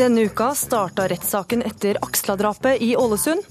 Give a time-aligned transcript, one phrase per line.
[0.00, 3.42] Denne uka starta rettssaken etter Aksla-drapet i Ålesund.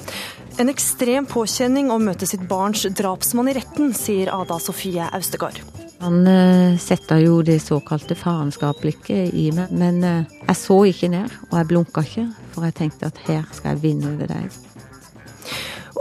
[0.57, 5.59] En ekstrem påkjenning å møte sitt barns drapsmann i retten, sier Ada Sofie Austegard.
[6.01, 11.37] Han uh, setter jo det såkalte farenskapsblikket i meg, men uh, jeg så ikke ned,
[11.51, 14.57] og jeg blunka ikke, for jeg tenkte at her skal jeg vinne over deg.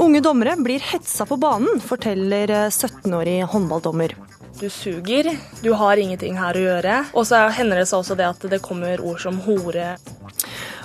[0.00, 4.16] Unge dommere blir hetsa på banen, forteller 17-årig eh, håndballdommer.
[4.58, 5.28] Du suger,
[5.60, 6.94] du har ingenting her å gjøre.
[7.14, 9.92] Og så hender det seg også det at det kommer ord som hore.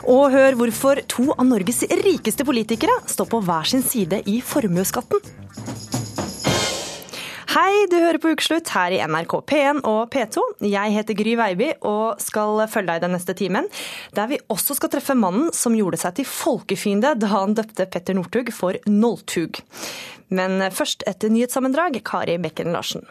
[0.04, 5.24] Og hør hvorfor to av Norges rikeste politikere står på hver sin side i formuesskatten.
[7.54, 10.42] Hei, du hører på Ukeslutt her i NRK P1 og P2.
[10.66, 13.70] Jeg heter Gry Veiby og skal følge deg den neste timen.
[14.18, 18.18] Der vi også skal treffe mannen som gjorde seg til folkefiende da han døpte Petter
[18.18, 19.62] Northug for Noltug.
[20.34, 22.02] Men først et nyhetssammendrag.
[22.04, 23.06] Kari Bekken Larsen.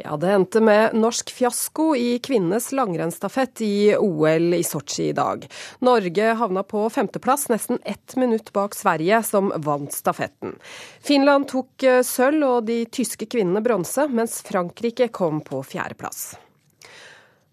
[0.00, 5.46] Ja, Det endte med norsk fiasko i kvinnenes langrennsstafett i OL i Sotsji i dag.
[5.82, 10.54] Norge havna på femteplass, nesten ett minutt bak Sverige, som vant stafetten.
[11.02, 16.36] Finland tok eh, sølv og de tyske kvinnene bronse, mens Frankrike kom på fjerdeplass.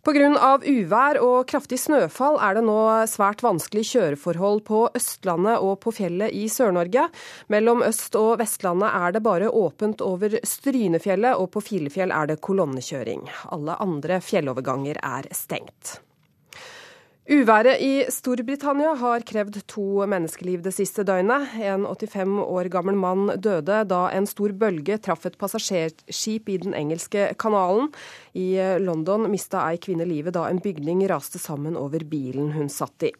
[0.06, 0.60] Pga.
[0.62, 2.78] uvær og kraftig snøfall er det nå
[3.10, 7.08] svært vanskelig kjøreforhold på Østlandet og på fjellet i Sør-Norge.
[7.50, 12.38] Mellom Øst- og Vestlandet er det bare åpent over Strynefjellet, og på Filefjell er det
[12.46, 13.26] kolonnekjøring.
[13.50, 15.98] Alle andre fjelloverganger er stengt.
[17.26, 21.56] Uværet i Storbritannia har krevd to menneskeliv det siste døgnet.
[21.58, 26.78] En 85 år gammel mann døde da en stor bølge traff et passasjerskip i Den
[26.78, 27.90] engelske kanalen.
[28.38, 33.10] I London mista ei kvinne livet da en bygning raste sammen over bilen hun satt
[33.10, 33.12] i.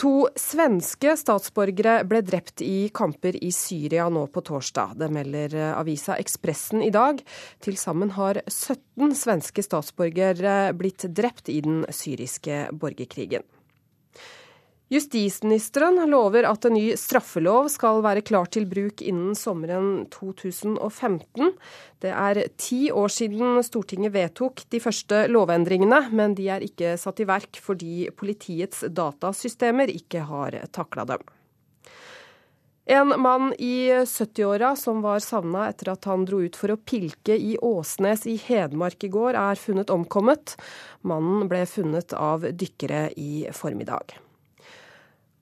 [0.00, 4.94] To svenske statsborgere ble drept i kamper i Syria nå på torsdag.
[4.96, 7.20] Det melder avisa Ekspressen i dag.
[7.60, 13.44] Til sammen har 17 svenske statsborgere blitt drept i den syriske borgerkrigen.
[14.90, 21.52] Justisministeren lover at en ny straffelov skal være klar til bruk innen sommeren 2015.
[22.02, 27.22] Det er ti år siden Stortinget vedtok de første lovendringene, men de er ikke satt
[27.22, 31.22] i verk fordi politiets datasystemer ikke har takla dem.
[32.90, 37.36] En mann i 70-åra som var savna etter at han dro ut for å pilke
[37.38, 40.56] i Åsnes i Hedmark i går, er funnet omkommet.
[41.06, 44.18] Mannen ble funnet av dykkere i formiddag.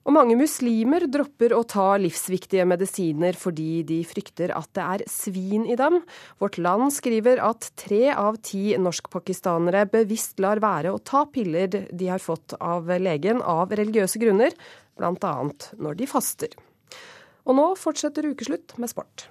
[0.07, 5.65] Og mange muslimer dropper å ta livsviktige medisiner fordi de frykter at det er svin
[5.69, 5.99] i dem.
[6.39, 12.09] Vårt Land skriver at tre av ti norskpakistanere bevisst lar være å ta piller de
[12.09, 14.55] har fått av legen av religiøse grunner,
[14.99, 15.35] bl.a.
[15.77, 16.55] når de faster.
[17.45, 19.27] Og nå fortsetter ukeslutt med sport.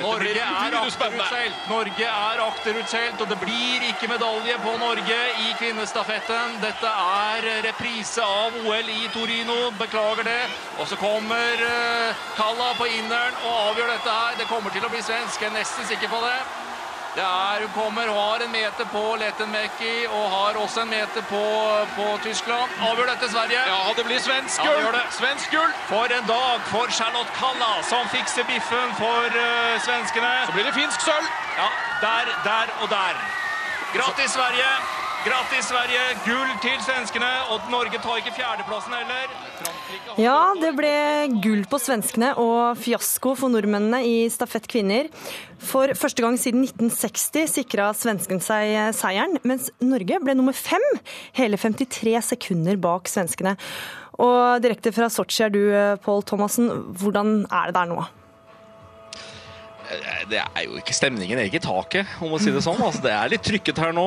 [0.00, 1.62] Norge er akterutseilt.
[1.70, 6.58] Norge er akterutseilt, og det blir ikke medalje på Norge i kvinnestafetten.
[6.64, 9.56] Dette er reprise av OL i Torino.
[9.80, 10.42] Beklager det.
[10.80, 14.38] Og så kommer eh, Kalla på inneren og avgjør dette her.
[14.42, 15.40] Det kommer til å bli svensk.
[15.40, 16.38] Jeg er nesten sikker på det.
[17.16, 21.44] Det er, hun kommer har en meter på Letenmäki og har også en meter på,
[21.96, 22.74] på Tyskland.
[22.88, 23.62] Avgjør dette Sverige.
[23.70, 24.82] Ja, det blir svensk gull!
[24.84, 25.72] Ja, svensk gull!
[25.88, 30.34] For en dag for Charlotte Kalla, som fikser biffen for uh, svenskene.
[30.50, 31.32] Så blir det finsk sølv.
[31.56, 31.72] Ja,
[32.04, 33.24] der, der og der.
[33.96, 34.70] Grattis, Sverige!
[35.26, 36.02] Grattis, Sverige!
[36.22, 37.28] Gull til svenskene.
[37.50, 39.32] Og Norge tar ikke fjerdeplassen heller.
[40.22, 40.92] Ja, det ble
[41.42, 45.08] gull på svenskene og fiasko for nordmennene i stafett kvinner.
[45.58, 50.84] For første gang siden 1960 sikra svensken seg seieren, mens Norge ble nummer fem,
[51.40, 53.56] hele 53 sekunder bak svenskene.
[54.22, 55.64] Og direkte fra Sotsji er du,
[56.06, 56.70] Pål Thomassen.
[57.02, 58.06] Hvordan er det der nå?
[59.86, 62.80] Eh, det er jo ikke stemningen er ikke i taket, om å si det sånn.
[62.82, 64.06] Altså, det er litt trykket her nå.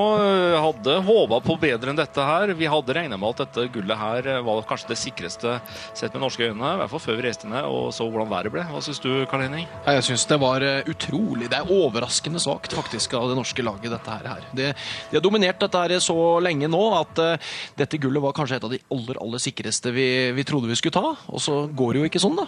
[0.60, 2.54] Hadde håpa på bedre enn dette her.
[2.58, 5.58] Vi hadde regna med at dette gullet her var kanskje det sikreste
[5.98, 6.74] sett med norske øyne.
[6.76, 8.66] I hvert fall før vi reiste ned og så hvordan været ble.
[8.70, 9.68] Hva syns du, Karl Henning?
[9.88, 11.50] Jeg syns det var eh, utrolig.
[11.52, 14.48] Det er overraskende svakt faktisk av det norske laget, dette her.
[14.56, 14.72] Det,
[15.12, 18.66] de har dominert dette her så lenge nå at uh, dette gullet var kanskje et
[18.66, 21.16] av de aller, aller sikreste vi, vi trodde vi skulle ta.
[21.32, 22.48] Og så går det jo ikke sånn, da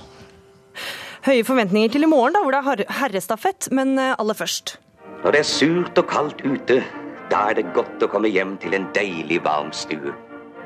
[1.25, 3.69] høye forventninger til i morgen, da, hvor det er herrestafett.
[3.71, 4.77] Men eh, aller først.
[5.23, 6.81] Når det er surt og kaldt ute,
[7.31, 10.15] da er det godt å komme hjem til en deilig varm stue.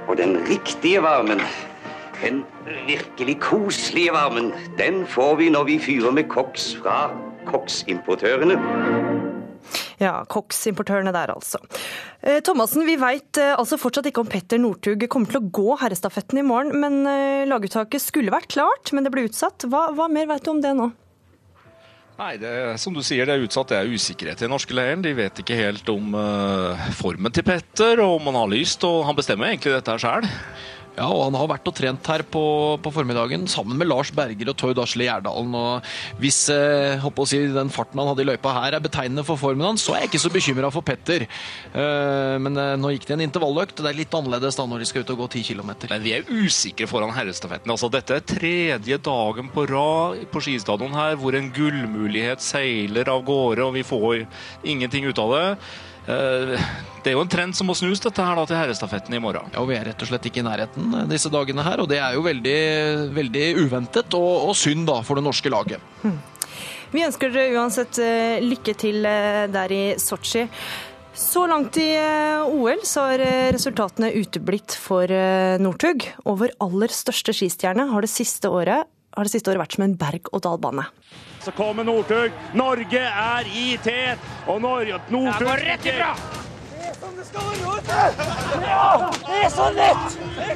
[0.07, 1.41] Og den riktige varmen,
[2.21, 2.43] den
[2.87, 7.09] virkelig koselige varmen, den får vi når vi fyrer med koks fra
[7.49, 8.57] koksimportørene.
[10.01, 11.61] Ja, koksimportørene der, altså.
[12.21, 15.79] Eh, Thomassen, vi veit eh, altså fortsatt ikke om Petter Northug kommer til å gå
[15.83, 16.75] herrestafetten i morgen.
[16.81, 19.67] men eh, Laguttaket skulle vært klart, men det ble utsatt.
[19.71, 20.91] Hva, hva mer veit du om det nå?
[22.15, 23.73] Nei, det, som du sier, det er utsatt.
[23.73, 25.03] Det er usikkerhet i den norske leiren.
[25.03, 28.85] De vet ikke helt om uh, formen til Petter, og om han har lyst.
[28.87, 30.27] Og han bestemmer egentlig dette sjøl.
[30.95, 32.41] Ja, og han har vært og trent her på,
[32.79, 35.55] på formiddagen sammen med Lars Berger og Tord Asle Gjerdalen.
[35.59, 39.39] Og hvis eh, å si, den farten han hadde i løypa her er betegnende for
[39.39, 41.25] formen hans, så er jeg ikke så bekymra for Petter.
[41.27, 43.81] Eh, men eh, nå gikk det en intervalløkt.
[43.81, 45.73] Det er litt annerledes da når de skal ut og gå 10 km.
[45.91, 47.73] Men vi er usikre foran herrestafetten.
[47.75, 53.25] Altså, dette er tredje dagen på rad på skistadion her hvor en gullmulighet seiler av
[53.27, 54.23] gårde, og vi får
[54.63, 55.45] ingenting ut av det.
[56.05, 56.65] Eh,
[57.01, 59.49] det er jo en trend som må snus dette her da til herrestafetten i morgen.
[59.53, 61.99] Ja, og Vi er rett og slett ikke i nærheten disse dagene her, og det
[62.01, 62.57] er jo veldig,
[63.15, 65.83] veldig uventet og, og, synd da for det norske laget.
[66.03, 66.19] Hmm.
[66.93, 70.45] Vi ønsker dere uansett eh, lykke til eh, der i Sotsji.
[71.15, 73.21] Så langt i OL så har
[73.55, 75.07] resultatene uteblitt for
[75.63, 76.03] Northug.
[76.27, 78.83] Og vår aller største skistjerne har det siste året,
[79.15, 80.83] har det siste året vært som en berg-og-dal-bane.
[81.45, 82.31] Så kommer Northug.
[82.53, 84.17] Norge er i tet.
[84.47, 86.15] Og Norge Northug går rett ifra!
[86.71, 88.25] Det er sånn det skal være!
[88.65, 90.17] Ja, det er så lett!
[90.25, 90.55] Det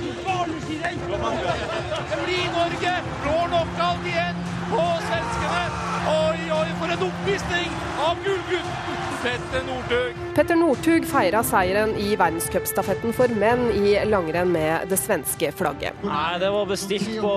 [2.23, 2.95] blir Norge.
[3.21, 4.41] blå knockout igjen
[4.71, 5.88] på svenskene.
[6.09, 7.75] Oi, oi, for en oppvisning
[8.05, 8.89] av gullgutten
[9.19, 10.19] Petter Northug.
[10.35, 15.99] Petter Northug feira seieren i verdenscupstafetten for menn i langrenn med det svenske flagget.
[16.07, 17.35] Nei, Det var bestilt på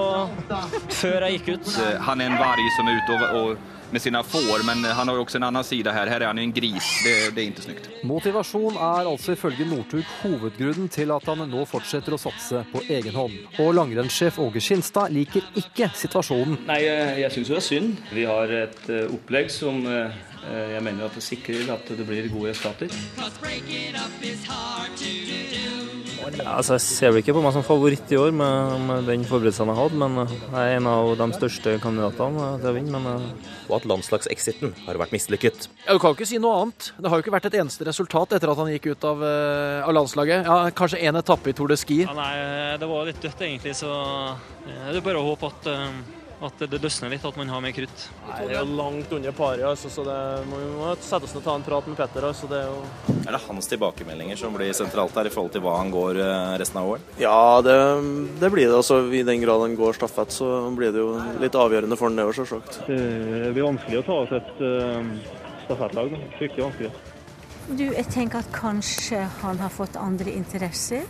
[1.00, 1.72] før jeg gikk ut.
[2.06, 5.18] Han er en varg som er ute og, og med sine får, men han har
[5.18, 6.10] jo også en annen side her.
[6.10, 6.88] Her er han jo en gris.
[7.04, 7.88] Det, det er ikke snykt.
[8.08, 13.16] Motivasjon er altså ifølge Northug hovedgrunnen til at han nå fortsetter å satse på egen
[13.16, 13.38] hånd.
[13.62, 16.62] Og langrennssjef Åge Skinstad liker ikke situasjonen.
[16.68, 16.82] Nei,
[17.22, 18.04] jeg syns jo det er synd.
[18.12, 22.26] Vi har et eh, opplegg som eh, jeg mener at det sikrer at det blir
[22.32, 22.90] gode resultater.
[26.22, 29.70] Altså, jeg ser vel ikke på meg som favoritt i år med, med den forberedelsen
[29.72, 33.02] jeg hatt, men jeg er en av de største kandidatene til å vinne.
[33.02, 33.26] Men...
[33.32, 35.68] Eh, Og at landslagsexiten har vært mislykket.
[35.86, 36.90] Ja, Du kan jo ikke si noe annet.
[36.98, 39.22] Det har jo ikke vært et eneste resultat etter at han gikk ut av,
[39.86, 40.44] av landslaget.
[40.44, 42.02] Ja, Kanskje én etappe i Tour de Ski.
[42.04, 42.32] Ja, nei,
[42.82, 43.92] det var litt dødt egentlig, så
[44.66, 45.88] det er bare å håpe at uh
[46.46, 48.04] at det løsner litt, at man har mer krutt.
[48.26, 50.18] Nei, Det er jo langt under paret, altså, så det
[50.50, 52.26] må, vi må sette oss ned og ta en prat med Petter.
[52.28, 53.16] Altså, det er, jo...
[53.22, 56.56] er det hans tilbakemeldinger som blir sentralt her i forhold til hva han går eh,
[56.62, 57.14] resten av året?
[57.22, 57.76] Ja, det,
[58.42, 58.80] det, blir det.
[58.80, 62.18] altså I den grad han går stafett, så blir det jo litt avgjørende for han
[62.18, 62.82] det òg, selvsagt.
[62.88, 66.16] Det blir vanskelig å ta oss et uh, stafettlag.
[66.38, 67.12] Fryktelig vanskelig.
[67.69, 71.05] Du, jeg tenker at kanskje han har fått andre interesser.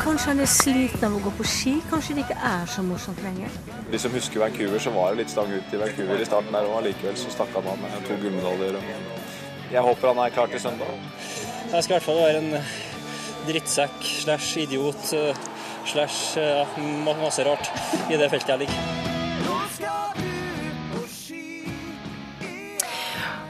[0.00, 1.74] Kanskje han er sliten av å gå på ski.
[1.90, 3.52] Kanskje det ikke er så morsomt lenger.
[3.92, 6.70] De som husker Vancouver, så var det litt stang ut i Vancouver i starten der
[6.70, 6.80] òg.
[6.88, 8.80] Likevel så stakk han av med to gullmedaljer.
[9.70, 10.96] Jeg håper han er klar til søndag.
[11.70, 12.56] Jeg skal i hvert fall være en
[13.50, 15.44] drittsekk slash idiot eh,
[15.92, 16.40] slash
[17.04, 17.70] masse rart
[18.08, 18.99] i det feltet jeg ligger.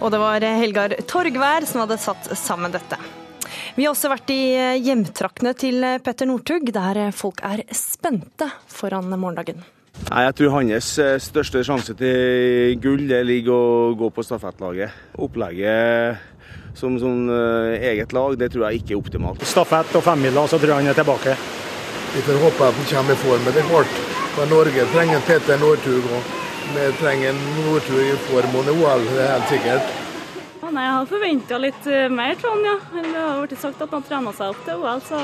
[0.00, 2.98] Og det var Helgar Torgvær som hadde satt sammen dette.
[3.76, 4.40] Vi har også vært i
[4.82, 9.62] hjemtraktene til Petter Northug, der folk er spente foran morgendagen.
[10.08, 14.94] Nei, Jeg tror hans eh, største sjanse til gull det ligger å gå på stafettlaget.
[15.20, 16.28] Opplegget
[16.78, 17.28] som som,
[17.76, 19.42] eget lag, det tror jeg ikke er optimalt.
[19.46, 21.34] Stafett og femmila, så tror jeg han er tilbake.
[22.14, 23.44] Vi får håpe at han kommer i form.
[23.46, 23.98] Det er klart,
[24.36, 26.06] for Norge trenger Petter Northug.
[26.74, 29.94] Vi trenger en nordtur i form av OL, det er helt sikkert.
[30.60, 32.66] Ja, nei, jeg hadde forventa litt uh, mer Trond.
[32.68, 32.76] ja.
[32.94, 35.22] Det har blitt sagt at han trener seg opp til OL, så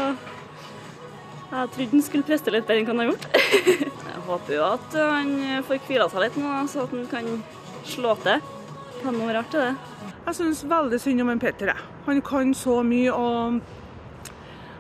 [1.47, 3.29] jeg trodde han skulle preste litt bedre enn han har gjort.
[4.11, 5.33] jeg håper jo at han
[5.69, 7.33] får hvila seg litt nå, så at han kan
[7.87, 8.43] slå til.
[8.97, 10.13] Det kan noe rart til det.
[10.27, 11.71] Jeg syns veldig synd om en Petter.
[11.71, 11.91] Jeg.
[12.09, 13.61] Han kan så mye og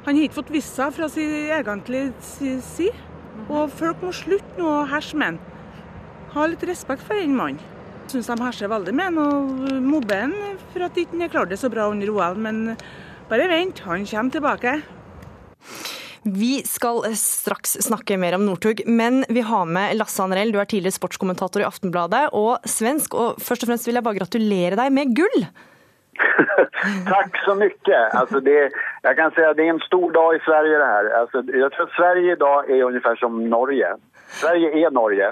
[0.06, 2.94] han har ikke fått vist seg fra sin egentlige side.
[3.46, 5.44] Og folk må slutte nå å herse med han
[6.34, 7.62] ha litt respekt for den mannen.
[8.10, 10.34] Syns de herser veldig med ham og mobber ham
[10.72, 12.38] for at han ikke klarte det så bra under OL.
[12.38, 12.76] Men
[13.30, 14.76] bare vent, han kommer tilbake.
[16.26, 20.50] Vi skal straks snakke mer om Northug, men vi har med Lasse Anrell.
[20.50, 23.14] Du er tidligere sportskommentator i Aftenbladet og svensk.
[23.14, 25.46] Og først og fremst vil jeg bare gratulere deg med gull!
[27.12, 27.98] Takk så mye.
[28.16, 28.56] Altså det,
[29.04, 30.78] jeg kan si at det er en stor dag i Sverige.
[30.80, 31.10] det her.
[31.20, 33.90] Altså, jeg tror Sverige i dag er omtrent som Norge.
[34.40, 35.30] Sverige er Norge.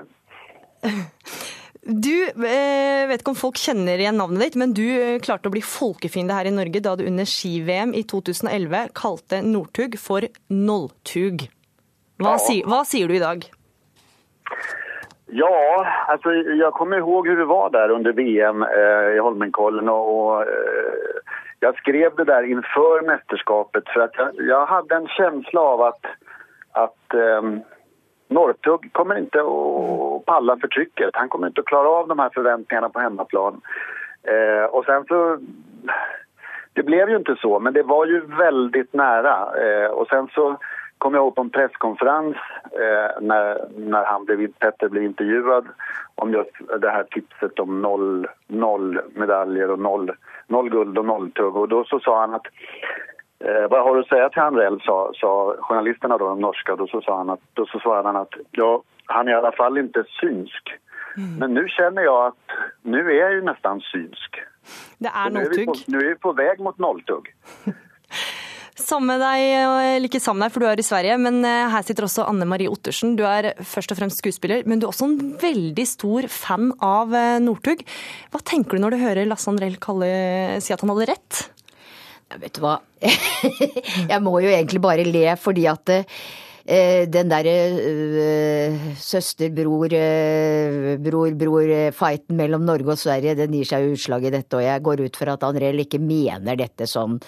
[1.84, 5.52] Du, eh, vet ikke om folk kjenner igjen navnet ditt, men du eh, klarte å
[5.52, 11.44] bli folkefiende her i Norge da du under ski-VM i 2011 kalte Northug for Nolltug.
[12.22, 12.40] Hva, ja.
[12.40, 13.44] si, hva sier du i dag?
[15.34, 15.52] Ja,
[16.08, 19.92] altså, jeg kommer ihåg hvordan det var der under VM eh, i Holmenkollen.
[19.92, 21.36] Og, og eh,
[21.66, 26.12] jeg skrev det der innenfor mesterskapet, for jeg, jeg hadde en følelse av at,
[26.86, 27.52] at eh,
[28.34, 31.10] Northug kommer inte att palla för trycket.
[31.12, 33.60] Han kommer inte att klara av de här förväntningarna på hemmaplan.
[34.22, 35.38] Eh, och sen så...
[36.72, 39.36] Det blev ju inte så, men det var ju väldigt nära.
[39.64, 40.56] Eh, och sen så
[40.98, 42.36] kom jag ihåg på en presskonferens
[42.72, 45.66] eh, när, när han blev, Petter blev intervjuad
[46.14, 46.50] om just
[46.80, 47.82] det här tipset om
[48.46, 50.12] noll, medaljer och noll,
[50.46, 51.56] noll guld och noll tugg.
[51.56, 52.46] Och då så sa han att
[53.44, 56.76] Eh, vad har du att säga till Handrell, sa, sa journalisterna då, de norska.
[56.76, 59.52] Då så, sa han att, då så svarade han att ja, han är i alla
[59.52, 60.72] fall inte synsk.
[61.16, 61.36] Mm.
[61.38, 62.44] Men nu känner jag att
[62.82, 64.40] nu är jag ju nästan synsk.
[64.98, 65.84] Det er nolltugg.
[65.86, 67.34] Nu är vi på väg mot nolltugg.
[68.74, 72.08] Samme deg, eller ikke sammen deg, for du er i Sverige, men eh, her sitter
[72.08, 73.14] også Anne Marie Ottersen.
[73.14, 77.14] Du er først og fremst skuespiller, men du er også en veldig stor fan av
[77.14, 77.84] eh, Northug.
[78.32, 81.44] Hva tenker du når du hører Lasse Andrell si at han hadde rett?
[82.30, 82.78] Ja, vet du hva,
[84.12, 92.38] jeg må jo egentlig bare le fordi at eh, den derre uh, søster-bror, uh, bror-bror-fighten
[92.38, 95.36] mellom Norge og Sverige, den gir seg utslag i dette, og jeg går ut fra
[95.36, 97.20] at Andrell ikke mener dette sånn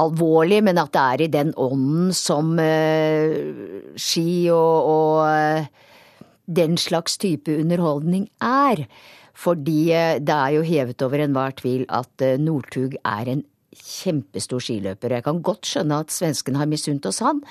[0.00, 7.20] alvorlig, men at det er i den ånden som uh, ski og, og den slags
[7.20, 8.88] type underholdning er.
[9.34, 9.90] Fordi
[10.22, 13.40] det er jo hevet over enhver tvil at Northug er en
[13.78, 15.18] kjempestor skiløper.
[15.18, 17.42] Jeg kan godt skjønne at svenskene har misunt oss han.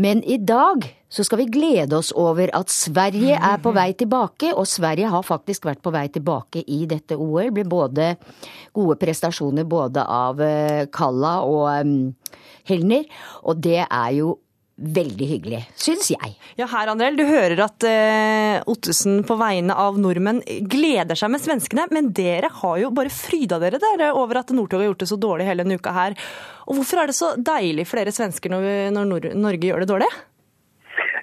[0.00, 4.54] Men i dag så skal vi glede oss over at Sverige er på vei tilbake,
[4.56, 7.50] og Sverige har faktisk vært på vei tilbake i dette OL.
[7.50, 8.06] Det ble både
[8.72, 12.14] gode prestasjoner både av eh, Kalla og um,
[12.68, 13.04] Helner,
[13.44, 14.38] og det er jo
[14.82, 16.32] veldig hyggelig, syns jeg.
[16.58, 21.42] Ja, her Andrel, du hører at uh, Ottesen på vegne av nordmenn gleder seg med
[21.44, 25.10] svenskene, men dere har jo bare fryda dere der over at Northug har gjort det
[25.12, 26.18] så dårlig hele denne uka her.
[26.66, 29.84] Og hvorfor er det så deilig for dere svensker når, vi, når Nor Norge gjør
[29.84, 30.12] det dårlig?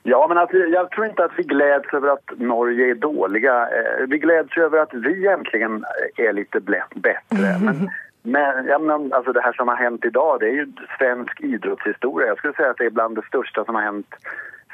[0.07, 3.55] Ja, men altså, jeg tror ikke at vi gläds over at Norge er dårlige.
[3.77, 5.83] Eh, vi gläds over at vi egentligen
[6.17, 7.51] er litt bedre.
[7.59, 7.89] Men
[8.31, 10.67] Men, ja, men alltså det här som har hänt idag, det är ju
[10.97, 12.27] svensk idrottshistoria.
[12.27, 14.15] Jag skulle säga att det är bland det största som har hänt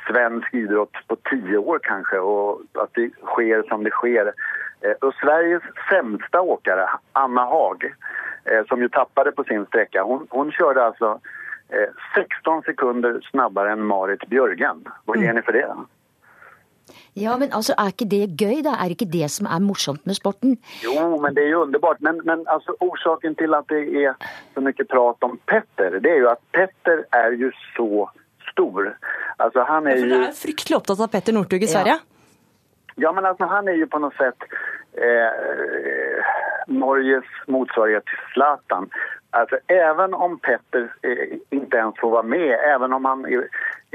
[0.08, 4.34] svensk idrott på tio år kanske och att det sker som det sker.
[4.82, 7.94] Eh, och Sveriges sämsta åkare, Anna Haag,
[8.46, 11.20] eh, som ju tappade på sin sträcka, hon, hon körde alltså
[12.16, 14.86] 16 sekunder snabbare än Marit Bjørgen.
[15.06, 15.76] Vad ger ni för det?
[17.16, 18.76] Ja, men altså, Er ikke det gøy, da?
[18.84, 20.58] Er ikke det som er morsomt med sporten?
[20.84, 22.02] Jo, men det er jo underbart.
[22.02, 24.14] Men, men altså, årsaken til at det er
[24.54, 28.08] så mye prat om Petter, det er jo at Petter er jo så
[28.52, 28.92] stor.
[29.40, 31.98] Altså, han er ja, for du er fryktelig opptatt av Petter Northug i Sverige?
[32.00, 33.08] Ja.
[33.08, 34.48] ja, men altså, han er jo på noe sett
[35.00, 36.34] eh,
[36.72, 38.90] Norges motsvarighet til Zlatan.
[39.36, 43.26] Alltså, även om Petter eh, inte ens får vara med, även om han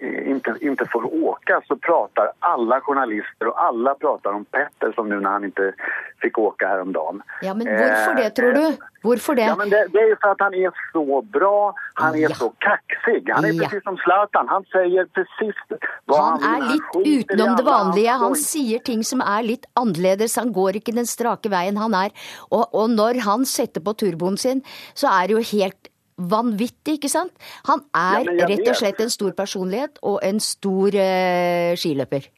[0.03, 5.21] inte, inte får åka så pratar alla journalister och alla pratar om Petter som nu
[5.21, 5.73] när han inte
[6.21, 7.23] fick åka häromdagen.
[7.43, 8.77] Ja, men hvorfor det, tror du?
[9.03, 9.43] Varför det?
[9.43, 12.35] Ja, men det, det är ju för att han är så bra, han är ja.
[12.35, 13.31] så kaxig.
[13.31, 13.65] Han är ja.
[13.65, 15.57] precis som Zlatan, han säger precis
[16.05, 18.11] vad han, han er litt utenom det vanlige.
[18.11, 22.13] Han sier ting som er litt annerledes, han går ikke den strake veien han er.
[22.51, 24.61] Og, och når han setter på turboen sin,
[24.95, 27.33] så er jo helt vanvittig, ikke sant?
[27.69, 32.29] Han er ja, rett og slett en stor personlighet og en stor uh, skiløper.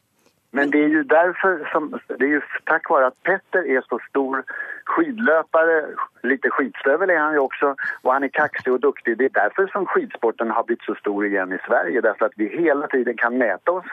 [0.52, 1.88] Men det er jo derfor som,
[2.20, 4.42] det er jo takk være at Petter er så stor
[4.86, 5.76] skidlöpare,
[6.22, 7.74] lite skidstövel er han jo også,
[8.04, 9.16] og han er kaxig og duktig.
[9.18, 12.02] Det er derfor som skidsporten har blitt så stor igjen i Sverige.
[12.02, 13.88] Derfor at vi hele tiden kan mäta oss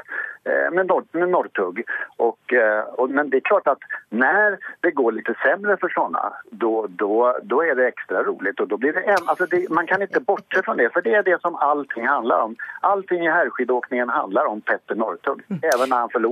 [0.46, 1.84] eh, med, Nord med Norrtugg.
[2.18, 6.74] Och, eh, men det er klart at når det går litt sämre for sånne, da
[6.88, 8.60] då, då det ekstra roligt.
[8.60, 11.14] Och då blir det en, alltså det, man kan ikke bortse fra det, for det
[11.16, 12.56] er det som allting handler om.
[12.82, 15.60] Allting i herrskidåkningen handler om Petter Northug, mm.
[15.62, 16.30] når när han taper.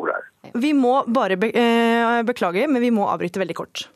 [0.54, 3.88] Vi må bare be eh, beklage, men vi må avbryte veldig kort.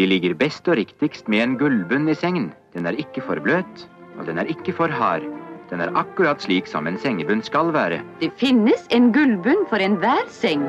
[0.00, 2.46] De ligger best og riktigst med en gullbunn i sengen.
[2.72, 3.82] Den er ikke for bløt,
[4.16, 5.26] og den er ikke for hard.
[5.68, 7.98] Den er akkurat slik som en sengebunn skal være.
[8.22, 10.64] Det finnes en gullbunn for enhver seng.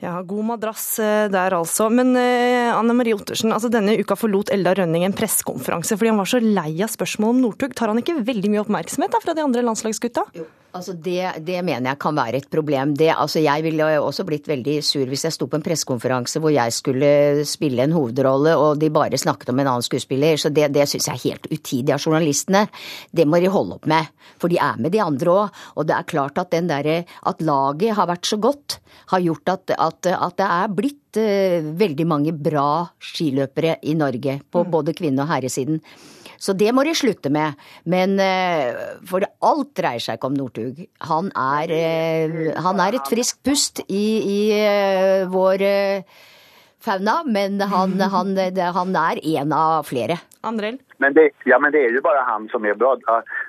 [0.00, 1.90] Ja, god madrass eh, der altså.
[1.92, 6.22] Men eh, Anne Marie Ottersen, altså denne uka forlot Eldar Rønning en pressekonferanse fordi han
[6.22, 7.76] var så lei av spørsmål om Northug.
[7.76, 10.30] Tar han ikke veldig mye oppmerksomhet da, fra de andre landslagsgutta?
[10.38, 10.48] Jo.
[10.76, 12.92] Altså det, det, mener jeg kan være et problem.
[12.98, 16.52] Det, altså jeg ville også blitt veldig sur hvis jeg sto på en pressekonferanse hvor
[16.52, 17.10] jeg skulle
[17.48, 20.36] spille en hovedrolle og de bare snakket om en annen skuespiller.
[20.36, 22.66] Så det, det syns jeg er helt utidig av journalistene.
[23.10, 24.12] Det må de holde opp med.
[24.36, 25.64] For de er med de andre òg.
[25.80, 26.90] Og det er klart at, der,
[27.32, 28.78] at laget har vært så godt,
[29.14, 34.40] har gjort at, at, at det er blitt uh, veldig mange bra skiløpere i Norge.
[34.52, 34.70] På mm.
[34.70, 35.80] både kvinne- og herresiden.
[36.38, 37.58] Så det må de slutte med.
[37.82, 38.14] Men
[39.10, 40.80] for alt dreier seg ikke om Northug.
[41.08, 46.18] Han er, eh, han er et friskt pust i, i eh, vår eh,
[46.84, 50.18] fauna, men han, han, det- han er en av flere.
[50.46, 50.78] Andrell?
[51.02, 52.92] Men det, ja, men det er jo bare han som er bra.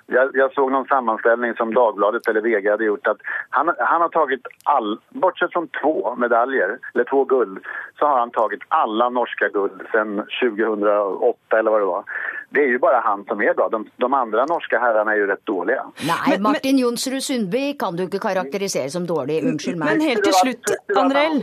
[0.09, 3.21] Jeg, jeg så noen någon som Dagbladet eller Vega hadde gjort at
[3.57, 7.59] han, han har tatt all, bortsett fra to medaljer, eller to guld,
[7.99, 12.03] så har han tatt alle norske guld siden 2008 eller hva det var.
[12.49, 13.67] Det er jo bare han som er bra.
[13.69, 15.83] De, de andre norske herrene er jo rett dårlige.
[16.07, 19.41] Nei, Martin Jonsrud Sundby kan du ikke karakterisere som dårlig.
[19.45, 19.99] Unnskyld meg.
[19.99, 21.37] Men helt til slutt, Andrell.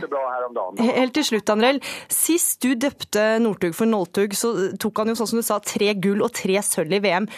[0.83, 1.79] Helt til slutt, Andrell.
[2.11, 5.93] Sist du døpte Northug for Noltug, så tok han jo sånn som du sa, tre
[5.95, 7.29] gull og tre sølv i VM.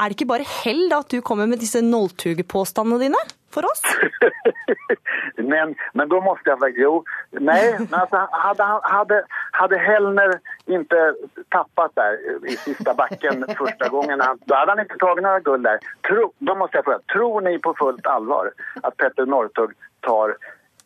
[0.00, 3.20] Er det ikke bare hell da at du kommer med disse Noltug-påstandene dine
[3.54, 3.82] for oss?
[5.36, 6.90] Men, men da måtte jeg være jo,
[7.32, 7.72] nei.
[7.78, 9.18] men altså, hadde, hadde,
[9.56, 10.34] hadde Helner
[10.68, 11.14] Hellner
[11.54, 15.66] tappet der där i sista backen første gangen, da hadde han ikke tatt noe guld
[15.66, 15.84] der.
[16.08, 19.74] Tro, da måtte jeg spørre, tror ni på fullt allvar at Petter Northug
[20.06, 20.36] tar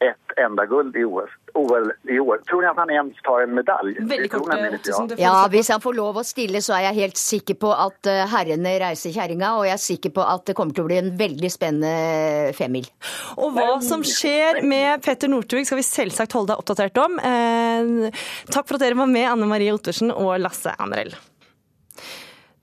[0.05, 2.43] ett enda guld i OS, OL i år?
[2.49, 3.97] Tror ni at han ens tar en medalj?
[4.01, 5.27] Veldig kort, nämligen Ja.
[5.27, 8.25] Ja, hvis han får lov å stille, så er jeg helt sikker på at eh,
[8.33, 11.13] herrene reiser kjerringa, og jeg er sikker på at det kommer til å bli en
[11.19, 12.89] veldig spennende femmil.
[13.37, 17.19] Og hva som skjer med Petter Northug skal vi selvsagt holde deg oppdatert om.
[17.19, 18.11] Eh,
[18.53, 21.15] takk for at dere var med, Anne Marie Ottersen og Lasse Andrell.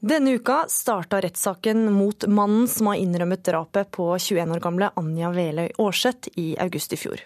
[0.03, 5.29] Denne uka starta rettssaken mot mannen som har innrømmet drapet på 21 år gamle Anja
[5.31, 7.23] Veløy Aarseth i august i fjor.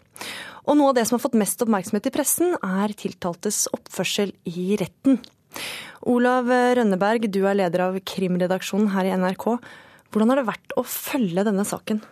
[0.67, 4.75] Og noe av det som har fått mest oppmerksomhet i pressen, er tiltaltes oppførsel i
[4.79, 5.21] retten.
[6.07, 9.47] Olav Rønneberg, du er leder av krimredaksjonen her i NRK.
[10.11, 12.03] Hvordan har det vært å følge denne saken?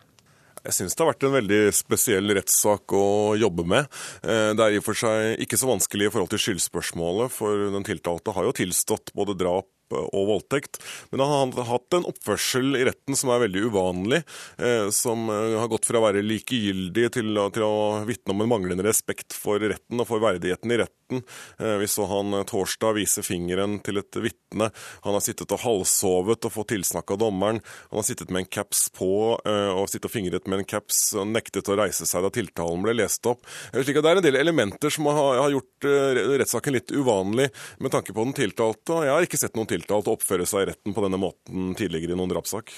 [0.65, 3.85] Jeg syns det har vært en veldig spesiell rettssak å jobbe med.
[4.23, 7.69] Eh, Det er i og for seg ikke så vanskelig i forhold til skyldspørsmålet, for
[7.75, 10.79] den tiltalte har jo tilstått både drap og voldtekt.
[11.11, 14.23] Men han har hatt en oppførsel i retten som er veldig uvanlig.
[14.57, 18.49] eh, Som eh, har gått fra å være likegyldig til, til å vitne om en
[18.49, 21.04] manglende respekt for retten og for verdigheten i retten.
[21.11, 24.71] Eh, Vi så han eh, torsdag vise fingeren til et vitne.
[25.05, 27.61] Han har sittet og halvsovet og fått tilsnakk av dommeren.
[27.91, 29.09] Han har sittet med en caps på
[29.45, 32.85] eh, og sittet og fingret med en caps og nektet å reise seg da tiltalen
[32.85, 33.45] ble lest opp.
[33.75, 37.47] Slik at Det er en del elementer som har, gjort rettssaken litt uvanlig
[37.79, 38.95] med tanke på den tiltalte.
[38.95, 42.15] og Jeg har ikke sett noen tiltalt oppføre seg i retten på denne måten tidligere
[42.15, 42.73] i noen drapssak.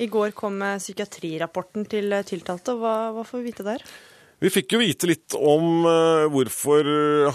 [0.00, 2.78] I går kom psykiatrirapporten til tiltalte.
[2.80, 3.84] Hva, hva får vi vite der?
[4.40, 6.86] Vi fikk jo vite litt om eh, hvorfor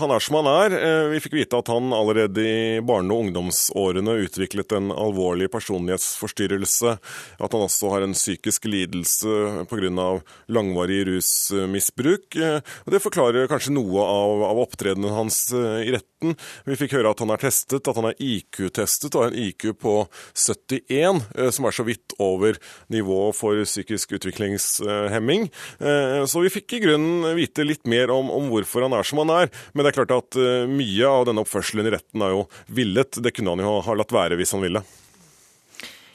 [0.02, 0.74] han er som han er.
[0.74, 6.96] Eh, vi fikk vite at han allerede i barne- og ungdomsårene utviklet en alvorlig personlighetsforstyrrelse.
[7.38, 10.08] At han også har en psykisk lidelse pga.
[10.50, 12.36] langvarig rusmisbruk.
[12.41, 15.94] Eh, det forklarer kanskje noe av, av opptredenen hans i i
[16.26, 16.66] retten.
[16.66, 19.78] Vi fikk høre at han er testet, at han er IQ-testet og har en IQ
[19.80, 22.58] på 71, eh, som er så vidt over
[22.90, 25.52] nivået for psykisk utviklingshemming.
[25.80, 29.20] Eh, Så vi fikk i grunnen vite litt mer om, om hvorfor han er som
[29.20, 29.50] han er.
[29.74, 33.22] Men det er klart at eh, mye av denne oppførselen i retten er jo villet.
[33.22, 34.84] Det kunne han jo ha latt være hvis han ville.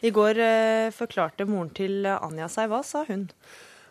[0.01, 0.39] I går
[0.97, 2.71] forklarte moren til Anja seg.
[2.73, 3.29] Hva sa hun?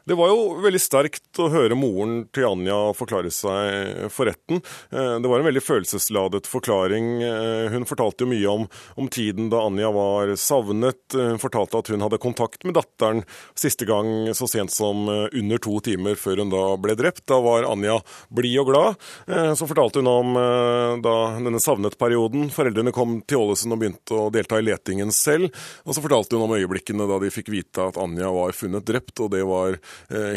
[0.10, 4.58] Det var jo veldig sterkt å høre moren til Anja forklare seg for retten.
[4.89, 7.22] Eh, Det var en veldig følelsesladet forklaring.
[7.22, 8.63] Eh, Hun fortalte jo mye om,
[8.98, 11.13] om tiden da Anja var savnet.
[11.13, 13.22] Eh, Hun fortalte at hun hadde kontakt med datteren
[13.54, 17.28] siste gang så sent som under to timer før hun da ble drept.
[17.30, 18.00] Da var Anja
[18.34, 18.98] blid og glad.
[19.30, 20.34] Så fortalte hun om
[21.04, 22.50] da denne savnet-perioden.
[22.50, 25.54] Foreldrene kom til Ålesund og begynte å delta i letingen selv.
[25.86, 29.19] Og så fortalte hun om øyeblikkene da de fikk vite at Anja var funnet drept,
[29.22, 29.78] og det var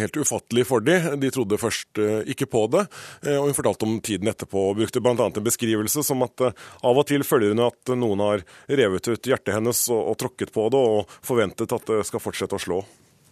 [0.03, 0.97] helt ufattelig for de.
[1.23, 2.87] De trodde først eh, ikke på det.
[3.27, 5.15] Eh, Og hun fortalte om tiden etterpå, og brukte bl.a.
[5.29, 9.31] en beskrivelse som at eh, av og til føler hun at noen har revet ut
[9.31, 12.83] hjertet hennes og, og tråkket på det, og forventet at det skal fortsette å slå.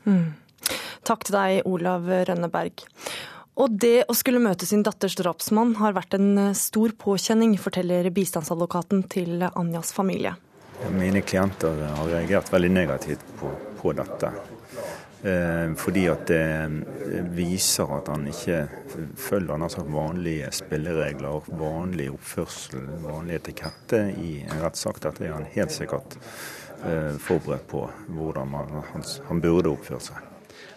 [0.07, 0.33] Mm.
[1.07, 2.85] Takk til deg, Olav Rønneberg.
[3.61, 8.09] Og det å skulle møte sin datters drapsmann har vært en eh, stor påkjenning, forteller
[8.15, 10.37] bistandsadvokaten til Anjas familie.
[10.95, 13.51] Mine klienter har reagert veldig negativt på,
[13.83, 14.31] på dette.
[15.23, 18.63] Eh, fordi at det viser at han ikke
[19.21, 25.03] følger sagt, vanlige spilleregler, vanlig oppførsel, vanlig etikette i en rettssak.
[25.05, 26.17] Dette er han helt sikkert
[26.87, 27.85] eh, forberedt på
[28.17, 30.27] hvordan han, han burde oppføre seg.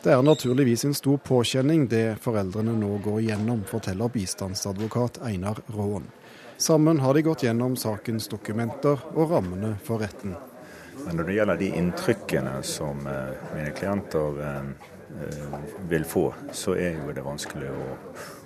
[0.04, 6.10] Det er naturligvis en stor påkjenning det foreldrene nå går igjennom, forteller bistandsadvokat Einar Råen.
[6.60, 10.36] Sammen har de gått gjennom sakens dokumenter og rammene for retten.
[11.06, 14.72] Men når det gjelder de inntrykkene som eh, mine klienter eh,
[15.24, 15.58] eh,
[15.90, 17.90] vil få, så er jo det vanskelig å,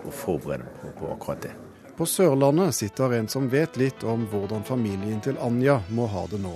[0.07, 1.53] å forberede på, på akkurat det.
[1.97, 6.41] På Sørlandet sitter en som vet litt om hvordan familien til Anja må ha det
[6.43, 6.53] nå.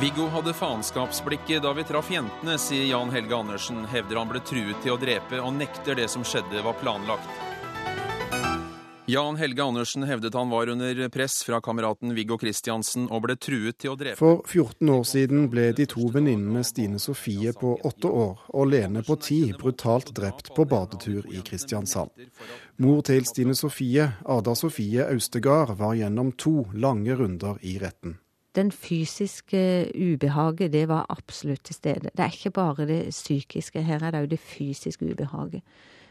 [0.00, 3.82] Viggo hadde faenskapsblikket da vi traff jentene, sier Jan Helge Andersen.
[3.90, 7.39] Hevder han ble truet til å drepe, og nekter det som skjedde var planlagt.
[9.10, 13.80] Jan Helge Andersen hevdet han var under press fra kameraten Viggo Kristiansen og ble truet
[13.82, 14.18] til å drepe.
[14.20, 19.02] For 14 år siden ble de to venninnene Stine Sofie på åtte år og Lene
[19.02, 22.14] på ti brutalt drept på badetur i Kristiansand.
[22.78, 28.20] Mor til Stine Sofie, Ada Sofie Austegard, var gjennom to lange runder i retten.
[28.54, 32.14] Den fysiske ubehaget, det var absolutt til stede.
[32.14, 35.66] Det er ikke bare det psykiske, her er det òg det fysiske ubehaget.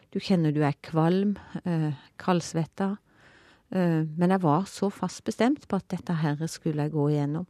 [0.09, 2.97] Du kjenner du er kvalm, eh, kaldsvetta.
[3.71, 7.45] Eh, men jeg var så fast bestemt på at dette her skulle jeg gå igjennom.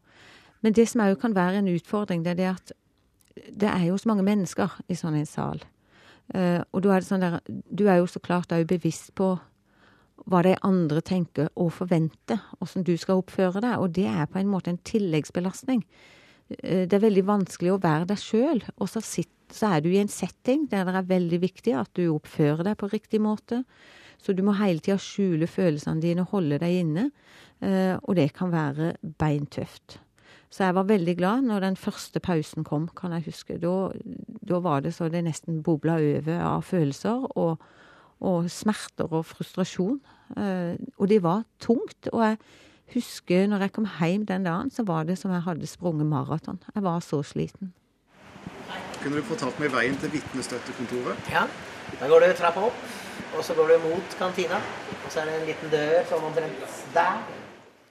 [0.62, 2.72] Men det som òg kan være en utfordring, det er det at
[3.56, 5.62] det er jo så mange mennesker i sånn en sal.
[6.36, 9.38] Eh, og er sånn der, du er jo så klart òg bevisst på
[10.30, 13.80] hva de andre tenker og forventer, åssen du skal oppføre deg.
[13.80, 15.86] Og det er på en måte en tilleggsbelastning.
[16.60, 19.90] Eh, det er veldig vanskelig å være deg sjøl, og så sitter så er du
[19.92, 23.64] i en setting der det er veldig viktig at du oppfører deg på riktig måte.
[24.20, 27.10] Så du må hele tida skjule følelsene dine holde deg inne.
[27.64, 30.00] Eh, og det kan være beintøft.
[30.50, 33.60] Så jeg var veldig glad når den første pausen kom, kan jeg huske.
[33.62, 33.92] Da,
[34.50, 37.62] da var det så det nesten bobla over av følelser og,
[38.20, 40.00] og smerter og frustrasjon.
[40.36, 42.10] Eh, og det var tungt.
[42.12, 42.40] Og jeg
[42.96, 46.60] husker når jeg kom hjem den dagen, så var det som jeg hadde sprunget maraton.
[46.74, 47.74] Jeg var så sliten.
[49.00, 51.30] Kunne du fortalt meg veien til vitnestøttekontoret?
[51.32, 51.46] Ja.
[52.00, 52.80] Da går du trappa opp,
[53.32, 54.60] og så går du mot kantina.
[55.06, 57.22] Og så er det en liten dør sånn omtrent der.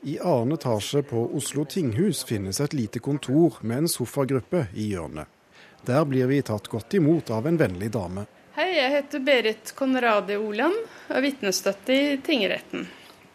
[0.07, 5.27] I annen etasje på Oslo tinghus finnes et lite kontor med en sofagruppe i hjørnet.
[5.89, 8.27] Der blir vi tatt godt imot av en vennlig dame.
[8.59, 12.85] Hei, jeg heter Berit Konradi Olan og er vitnestøtte i tingretten.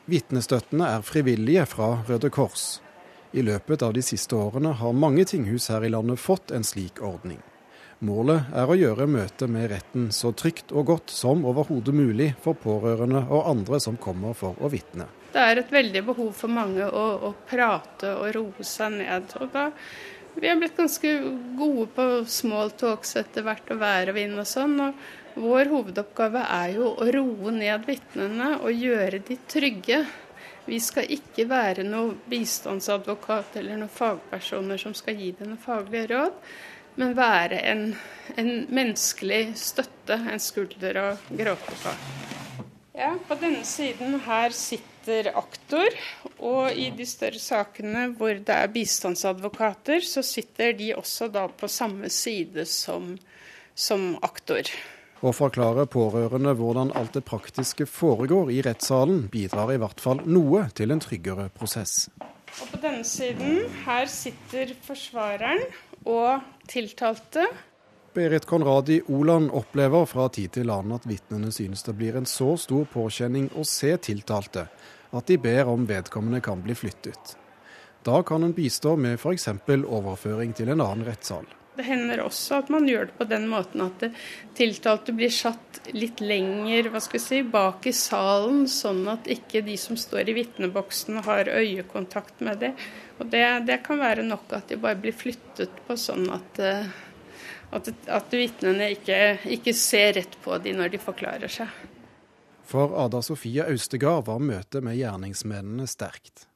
[0.05, 2.83] Vitnestøttene er frivillige fra Røde Kors.
[3.33, 7.01] I løpet av de siste årene har mange tinghus her i landet fått en slik
[7.01, 7.41] ordning.
[8.03, 12.57] Målet er å gjøre møtet med retten så trygt og godt som overhodet mulig for
[12.59, 15.05] pårørende og andre som kommer for å vitne.
[15.31, 19.31] Det er et veldig behov for mange å, å prate og roe seg ned.
[19.39, 19.69] og da
[20.33, 21.13] vi har blitt ganske
[21.55, 24.75] gode på small talks etter hvert og vær og vind og sånn.
[24.81, 30.03] og Vår hovedoppgave er jo å roe ned vitnene og gjøre de trygge.
[30.67, 36.39] Vi skal ikke være noen bistandsadvokat eller noen fagpersoner som skal gi dem faglige råd
[36.99, 37.83] men være en,
[38.37, 41.95] en menneskelig støtte, en skulder å gråte på.
[42.93, 45.95] Ja, På denne siden her sitter aktor,
[46.37, 51.69] og i de større sakene hvor det er bistandsadvokater, så sitter de også da på
[51.71, 53.15] samme side som,
[53.73, 54.69] som aktor.
[55.23, 60.67] Å forklare pårørende hvordan alt det praktiske foregår i rettssalen, bidrar i hvert fall noe
[60.75, 62.09] til en tryggere prosess.
[62.61, 65.63] Og På denne siden her sitter forsvareren
[66.03, 67.47] og tiltalte.
[68.13, 72.53] Berit Konradi Oland opplever fra tid til annen at vitnene synes det blir en så
[72.61, 74.67] stor påkjenning å se tiltalte
[75.13, 77.35] at de ber om vedkommende kan bli flyttet.
[78.03, 79.47] Da kan en bistå med f.eks.
[79.67, 81.45] overføring til en annen rettssal.
[81.73, 84.03] Det hender også at man gjør det på den måten at
[84.57, 89.63] tiltalte blir satt litt lenger hva skal jeg si, bak i salen, sånn at ikke
[89.65, 92.73] de som står i vitneboksen har øyekontakt med det.
[93.19, 96.87] Og det, det, kan være nok at de bare blir flyttet på sånn at, eh,
[97.75, 99.19] at, at vitnene ikke,
[99.57, 101.69] ikke, ser rett på de når de forklarer seg.
[102.67, 106.47] For Ada Sofie Austegard var møtet med gjerningsmennene sterkt.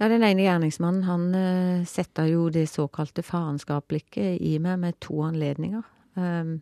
[0.00, 4.98] Ja, Den ene gjerningsmannen han uh, eh, setta jo det såkalte farenskapsblikket i meg med
[5.04, 5.84] to anledninger.
[6.14, 6.56] Um,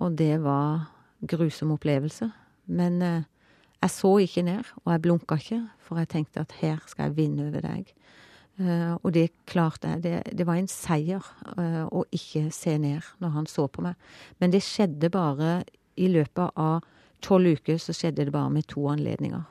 [0.00, 0.86] og det var
[1.20, 2.30] grusom opplevelse.
[2.72, 3.26] Men uh,
[3.82, 7.16] jeg så ikke ned, og jeg blunka ikke, for jeg tenkte at her skal jeg
[7.16, 7.92] vinne over deg.
[8.56, 10.02] Uh, og det klarte jeg.
[10.02, 11.24] Det, det var en seier
[11.58, 13.98] uh, å ikke se ned når han så på meg.
[14.40, 15.58] Men det skjedde bare
[16.00, 16.86] i løpet av
[17.24, 19.44] tolv uker, så skjedde det bare med to anledninger.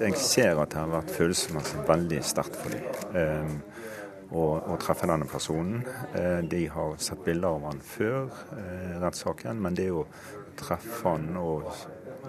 [0.00, 3.60] Jeg ser at det har vært følelsesmessig veldig sterkt for dem um,
[4.32, 5.84] å, treffe denne personen.
[6.16, 8.32] Uh, de har sett bilder av han før
[9.04, 10.06] rettssaken, men det å
[10.56, 11.68] treffe han og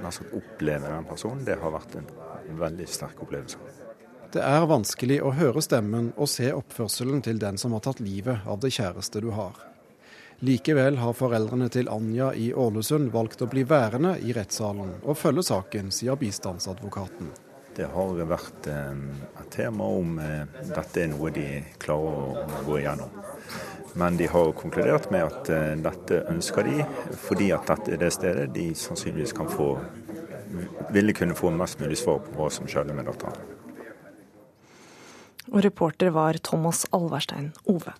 [0.05, 3.61] altså oppleve den personen, det har vært en veldig sterk opplevelse.
[4.33, 8.43] Det er vanskelig å høre stemmen og se oppførselen til den som har tatt livet
[8.45, 9.55] av det kjæreste du har.
[10.45, 15.47] Likevel har foreldrene til Anja i Ålesund valgt å bli værende i rettssalen og følge
[15.47, 17.31] saken, sier bistandsadvokaten.
[17.77, 19.01] Det har vært eh,
[19.37, 21.45] et tema om eh, dette er noe de
[21.77, 23.11] klarer å gå igjennom.
[23.97, 26.87] Men de har konkludert med at eh, dette ønsker de,
[27.27, 29.75] fordi at dette er det stedet de sannsynligvis kan få
[30.89, 33.35] ville kunne få mest mulig svar på hva som skjedde med datteren.
[35.51, 37.93] Og reporter var Thomas Alverstein Ove.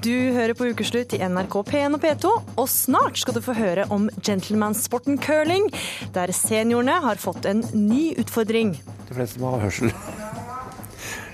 [0.00, 3.84] Du hører på Ukeslutt i NRK P1 og P2, og snart skal du få høre
[3.92, 5.66] om gentlemansporten curling,
[6.14, 8.78] der seniorene har fått en ny utfordring.
[9.10, 9.92] De fleste må ha hørsel.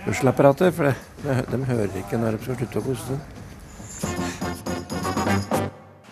[0.09, 3.21] Hørselapparatet, for de, de hører ikke når de skal slutte å puste.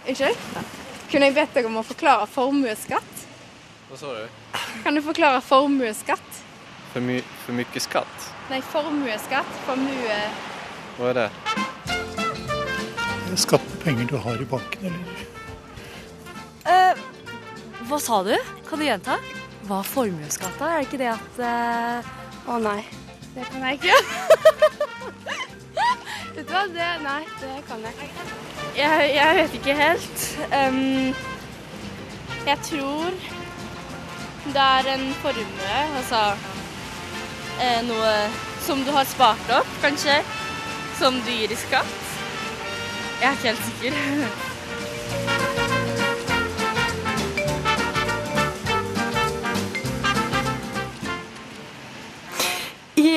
[0.04, 0.46] Unnskyld?
[1.10, 3.26] Kunne jeg bedt deg om å forklare formuesskatt?
[3.90, 4.58] Hva sa du?
[4.86, 6.42] Kan du forklare formuesskatt?
[6.92, 8.32] For, my for mye skatt?
[8.52, 9.62] Nei, formuesskatt.
[9.66, 10.18] Formue...
[11.00, 11.30] Hva er det?
[13.36, 15.30] Skatt på penger du har i banken, eller
[16.64, 16.96] Uh,
[17.90, 18.32] hva sa du?
[18.64, 19.18] Kan du gjenta?
[19.68, 20.70] Hva er formuesskatta?
[20.70, 22.06] Er det ikke det at eh...
[22.48, 22.78] Å nei,
[23.34, 23.98] det kan jeg ikke.
[26.38, 28.24] vet du hva, det Nei, det kan jeg ikke.
[28.78, 30.24] Jeg, jeg vet ikke helt.
[30.56, 31.12] Um,
[32.44, 33.20] jeg tror
[34.52, 36.22] det er en formue, altså
[37.60, 38.14] eh, noe
[38.64, 40.18] som du har spart opp, kanskje,
[40.98, 42.03] som du gir i skatt.
[43.24, 44.53] Jeg er ikke helt sikker.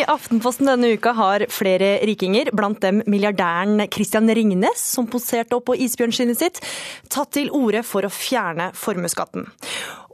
[0.07, 5.75] Aftenposten denne uka har flere rikinger, blant dem milliardæren Christian Ringnes, som poserte opp på
[5.83, 6.61] isbjørnskinnet sitt,
[7.11, 9.49] tatt til orde for å fjerne formuesskatten.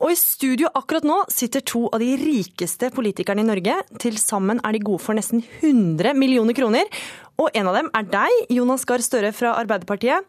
[0.01, 3.77] Og i studio akkurat nå sitter to av de rikeste politikerne i Norge.
[4.01, 6.89] Til sammen er de gode for nesten 100 millioner kroner.
[7.37, 10.25] Og en av dem er deg, Jonas Gahr Støre fra Arbeiderpartiet.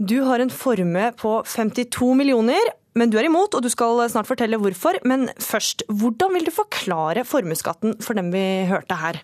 [0.00, 2.72] Du har en formue på 52 millioner.
[2.98, 4.98] Men du er imot, og du skal snart fortelle hvorfor.
[5.08, 9.22] Men først, hvordan vil du forklare formuesskatten for dem vi hørte her?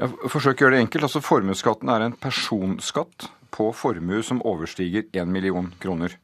[0.00, 1.06] Jeg forsøker å gjøre det enkelt.
[1.08, 6.16] Altså Formuesskatten er en personskatt på formue som overstiger 1 million kroner.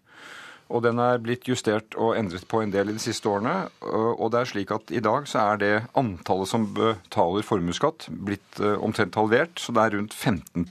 [0.69, 3.71] Og den er blitt justert og endret på en del i de siste årene.
[3.81, 8.61] Og det er slik at i dag så er det antallet som betaler formuesskatt blitt
[8.77, 9.57] omtrent halvert.
[9.57, 10.69] Så det er rundt 15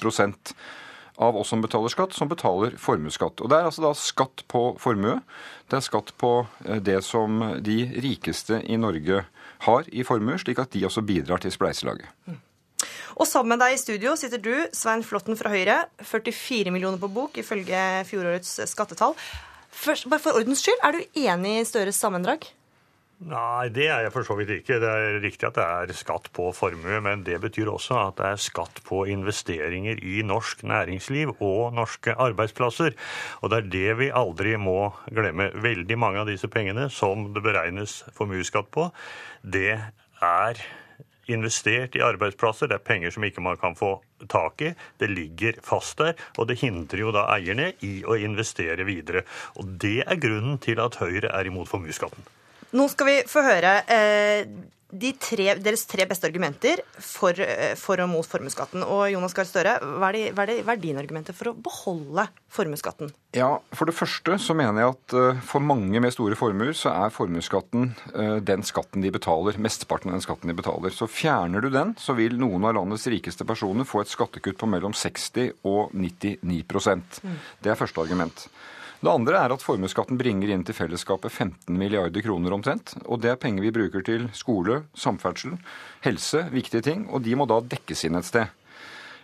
[1.18, 3.42] av oss som betaler skatt, som betaler formuesskatt.
[3.42, 5.20] Og det er altså da skatt på formue.
[5.70, 6.34] Det er skatt på
[6.86, 9.24] det som de rikeste i Norge
[9.66, 12.10] har i formue, slik at de også bidrar til spleiselaget.
[13.18, 15.80] Og sammen med deg i studio sitter du, Svein Flåtten fra Høyre.
[16.06, 19.18] 44 millioner på bok, ifølge fjorårets skattetall.
[19.74, 22.46] Først, bare for ordens skyld, er du enig i Støres sammendrag?
[23.18, 24.76] Nei, det er jeg for så vidt ikke.
[24.78, 28.28] Det er riktig at det er skatt på formue, men det betyr også at det
[28.30, 32.94] er skatt på investeringer i norsk næringsliv og norske arbeidsplasser.
[33.42, 35.50] Og det er det vi aldri må glemme.
[35.66, 38.92] Veldig mange av disse pengene som det beregnes formuesskatt på,
[39.42, 39.74] det
[40.22, 40.64] er
[41.34, 42.70] investert i arbeidsplasser.
[42.70, 43.96] Det er penger som ikke man kan få
[44.30, 44.76] tak i.
[45.02, 49.26] Det ligger fast der, og det hindrer jo da eierne i å investere videre.
[49.58, 52.37] Og det er grunnen til at Høyre er imot formuesskatten.
[52.76, 54.50] Nå skal vi få høre eh,
[54.88, 57.36] de tre, deres tre beste argumenter for,
[57.80, 58.86] for og mot formuesskatten.
[58.88, 61.52] Og Jonas Gahr Støre, hva er, de, hva, er de, hva er dine argumenter for
[61.52, 62.24] å beholde
[62.56, 63.12] formuesskatten?
[63.36, 66.94] Ja, For det første så mener jeg at uh, for mange med store formuer så
[66.94, 69.60] er formuesskatten uh, den skatten de betaler.
[69.60, 70.96] Mesteparten av den skatten de betaler.
[70.96, 74.72] Så fjerner du den, så vil noen av landets rikeste personer få et skattekutt på
[74.72, 77.38] mellom 60 og 99 mm.
[77.60, 78.48] Det er første argument.
[78.98, 82.96] Det andre er at formuesskatten bringer inn til fellesskapet 15 milliarder kroner omtrent.
[83.06, 85.54] Og det er penger vi bruker til skole, samferdsel,
[86.06, 87.06] helse, viktige ting.
[87.14, 88.50] Og de må da dekkes inn et sted.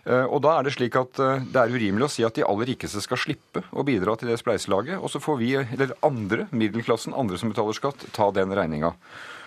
[0.04, 3.00] Og da er det slik at det er urimelig å si at de aller rikeste
[3.00, 7.40] skal slippe å bidra til det spleiselaget, og så får vi, eller andre, middelklassen, andre
[7.40, 8.92] som betaler skatt, ta den regninga.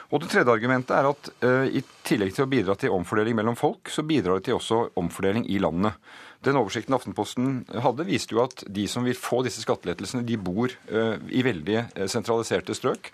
[0.07, 3.57] Og det tredje argumentet er at uh, i tillegg til å bidra til omfordeling mellom
[3.59, 5.97] folk, så bidrar det til også omfordeling i landet.
[6.45, 7.49] Den oversikten Aftenposten
[7.83, 12.07] hadde, viste jo at de som vil få disse skattelettelsene, de bor uh, i veldig
[12.07, 13.11] sentraliserte strøk.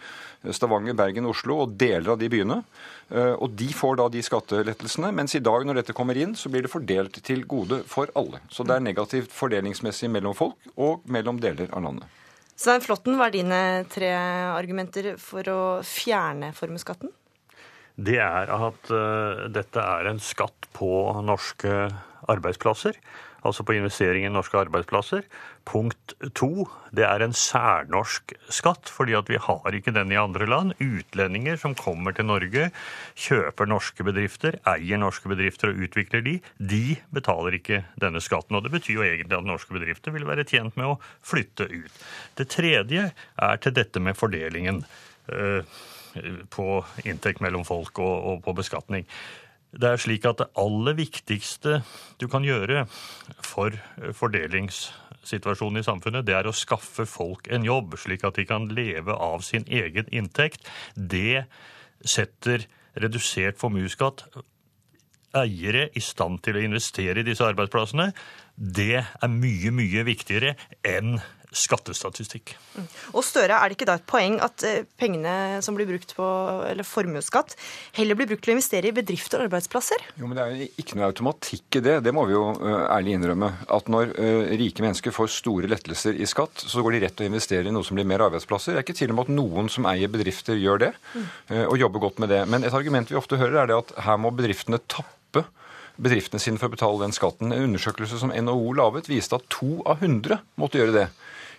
[0.53, 2.61] Stavanger, Bergen, Oslo og deler av de byene.
[3.09, 6.53] Uh, og de får da de skattelettelsene, mens i dag når dette kommer inn, så
[6.53, 8.43] blir det fordelt til gode for alle.
[8.53, 12.19] Så det er negativt fordelingsmessig mellom folk og mellom deler av landet.
[12.53, 14.11] Svein Flåtten, hva er dine tre
[14.53, 17.09] argumenter for å fjerne formuesskatten?
[17.93, 20.89] Det er at uh, dette er en skatt på
[21.25, 21.73] norske
[22.29, 22.97] arbeidsplasser.
[23.43, 25.25] Altså på investering i norske arbeidsplasser.
[25.67, 30.47] Punkt to, det er en særnorsk skatt, fordi at vi har ikke den i andre
[30.47, 30.73] land.
[30.79, 32.69] Utlendinger som kommer til Norge,
[33.19, 36.83] kjøper norske bedrifter, eier norske bedrifter og utvikler de, de
[37.15, 38.59] betaler ikke denne skatten.
[38.59, 42.03] Og det betyr jo egentlig at norske bedrifter vil være tjent med å flytte ut.
[42.39, 44.83] Det tredje er til dette med fordelingen
[46.53, 46.65] på
[47.05, 49.07] inntekt mellom folk og, og på beskatning.
[49.73, 51.79] Det er slik at det aller viktigste
[52.21, 52.85] du kan gjøre
[53.41, 53.73] for
[54.19, 59.17] fordelingssituasjonen i samfunnet, det er å skaffe folk en jobb, slik at de kan leve
[59.17, 60.69] av sin egen inntekt.
[60.93, 61.45] Det
[62.05, 62.67] setter
[62.99, 64.27] redusert formuesskatt
[65.33, 68.11] eiere i stand til å investere i disse arbeidsplassene,
[68.53, 70.53] det er mye, mye viktigere
[70.85, 71.17] enn
[71.53, 72.55] skattestatistikk.
[73.13, 76.27] Og Støre, er det ikke da et poeng at eh, pengene som blir brukt på
[76.69, 77.55] eller formuesskatt,
[77.97, 80.03] heller blir brukt til å investere i bedrifter og arbeidsplasser?
[80.19, 81.97] Jo, men Det er jo ikke noe automatikk i det.
[82.05, 83.51] Det må vi jo uh, ærlig innrømme.
[83.77, 87.27] At når uh, rike mennesker får store lettelser i skatt, så går de rett til
[87.27, 88.73] å investere i noe som blir mer arbeidsplasser.
[88.73, 91.27] Det er ikke tvil om at noen som eier bedrifter, gjør det, mm.
[91.71, 92.43] og jobber godt med det.
[92.49, 95.13] Men et argument vi ofte hører, er det at her må bedriftene tappe
[96.01, 97.53] bedriftene sine for å betale den skatten.
[97.53, 101.07] En undersøkelse som NHO laget, viste at to av hundre måtte gjøre det.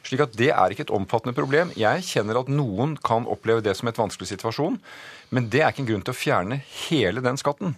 [0.04, 1.72] Slik at Det er ikke et omfattende problem.
[1.80, 4.76] Jeg kjenner at noen kan oppleve det som et vanskelig situasjon,
[5.32, 7.76] men det er ikke en grunn til å fjerne hele den skatten.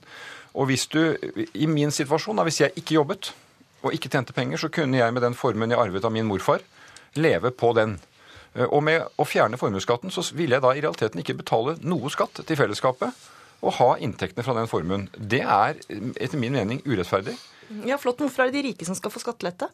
[0.57, 1.17] Og hvis du,
[1.55, 3.31] I min situasjon, da, hvis jeg ikke jobbet
[3.85, 6.65] og ikke tjente penger, så kunne jeg med den formuen jeg arvet av min morfar,
[7.15, 7.99] leve på den.
[8.73, 12.41] Og med å fjerne formuesskatten så ville jeg da i realiteten ikke betale noe skatt
[12.41, 13.27] til fellesskapet
[13.65, 15.07] og ha inntektene fra den formuen.
[15.17, 15.79] Det er
[16.17, 17.37] etter min mening urettferdig.
[17.89, 18.21] Ja, flott.
[18.23, 19.69] Hvorfor er det de rike som skal få skattelette?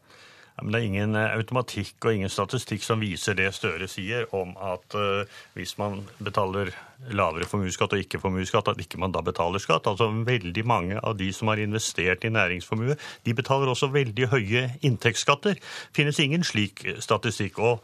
[0.60, 4.52] Men Det er ingen eh, automatikk og ingen statistikk som viser det Støre sier om
[4.60, 5.24] at uh,
[5.56, 6.72] hvis man betaler
[7.10, 9.88] lavere formuesskatt og ikke formuesskatt, at ikke man da betaler skatt.
[9.90, 14.68] Altså Veldig mange av de som har investert i næringsformue, de betaler også veldig høye
[14.84, 15.58] inntektsskatter.
[15.96, 17.58] Finnes ingen slik statistikk.
[17.58, 17.80] og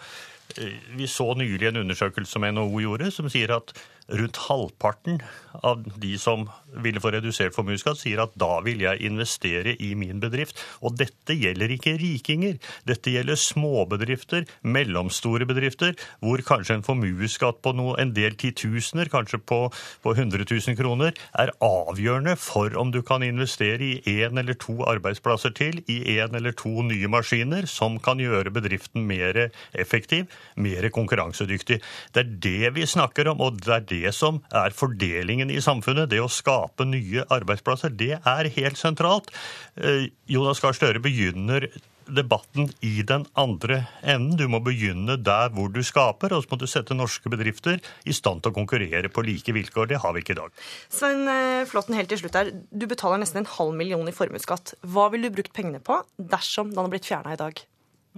[0.60, 3.72] uh, Vi så nylig en undersøkelse som NHO gjorde, som sier at
[4.08, 5.20] rundt halvparten
[5.52, 6.46] av de som
[6.84, 10.58] ville få redusert formuesskatt, sier at da vil jeg investere i min bedrift.
[10.84, 12.58] Og dette gjelder ikke rikinger.
[12.88, 19.40] Dette gjelder småbedrifter, mellomstore bedrifter, hvor kanskje en formuesskatt på noe, en del titusener, kanskje
[19.42, 19.60] på,
[20.04, 24.78] på 100 000 kroner, er avgjørende for om du kan investere i én eller to
[24.88, 30.88] arbeidsplasser til, i én eller to nye maskiner, som kan gjøre bedriften mer effektiv, mer
[30.94, 31.80] konkurransedyktig.
[32.14, 36.10] Det er det vi snakker om, og det er det som er fordelingen i samfunnet.
[36.12, 39.32] Det å skape nye arbeidsplasser, det er helt sentralt.
[39.76, 41.68] Eh, Jonas Gahr Støre begynner
[42.08, 44.36] debatten i den andre enden.
[44.38, 48.16] Du må begynne der hvor du skaper, og så må du sette norske bedrifter i
[48.16, 49.92] stand til å konkurrere på like vilkår.
[49.92, 50.62] Det har vi ikke i dag.
[50.88, 52.52] Svein eh, Flåtten, helt til slutt her.
[52.70, 54.76] Du betaler nesten en halv million i formuesskatt.
[54.88, 57.68] Hva ville du brukt pengene på dersom den hadde blitt fjerna i dag?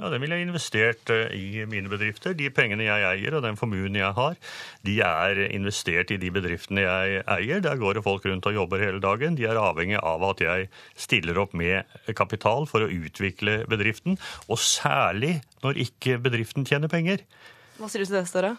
[0.01, 2.33] Ja, Den ville jeg investert eh, i mine bedrifter.
[2.37, 4.39] De pengene jeg eier og den formuen jeg har,
[4.87, 7.61] de er investert i de bedriftene jeg eier.
[7.61, 9.37] Der går det folk rundt og jobber hele dagen.
[9.37, 11.85] De er avhengig av at jeg stiller opp med
[12.17, 14.17] kapital for å utvikle bedriften.
[14.49, 17.27] Og særlig når ikke bedriften tjener penger.
[17.77, 18.57] Hva sier du til det, Støre?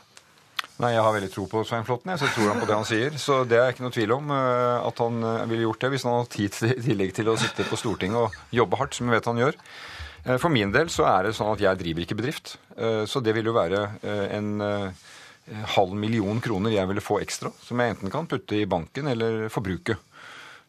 [0.81, 2.87] Nei, Jeg har veldig tro på Svein Flåtten, så jeg tror han på det han
[2.89, 3.17] sier.
[3.21, 6.05] Så det er ikke noe tvil om eh, at han eh, ville gjort det hvis
[6.07, 9.13] han hadde tid i tillegg til å sitte på Stortinget og jobbe hardt, som vi
[9.13, 9.57] vet han gjør.
[10.25, 12.55] Eh, for min del så er det sånn at jeg driver ikke bedrift.
[12.77, 14.93] Eh, så det vil jo være eh, en
[15.73, 19.49] halv million kroner jeg ville få ekstra, som jeg enten kan putte i banken eller
[19.51, 19.97] forbruke.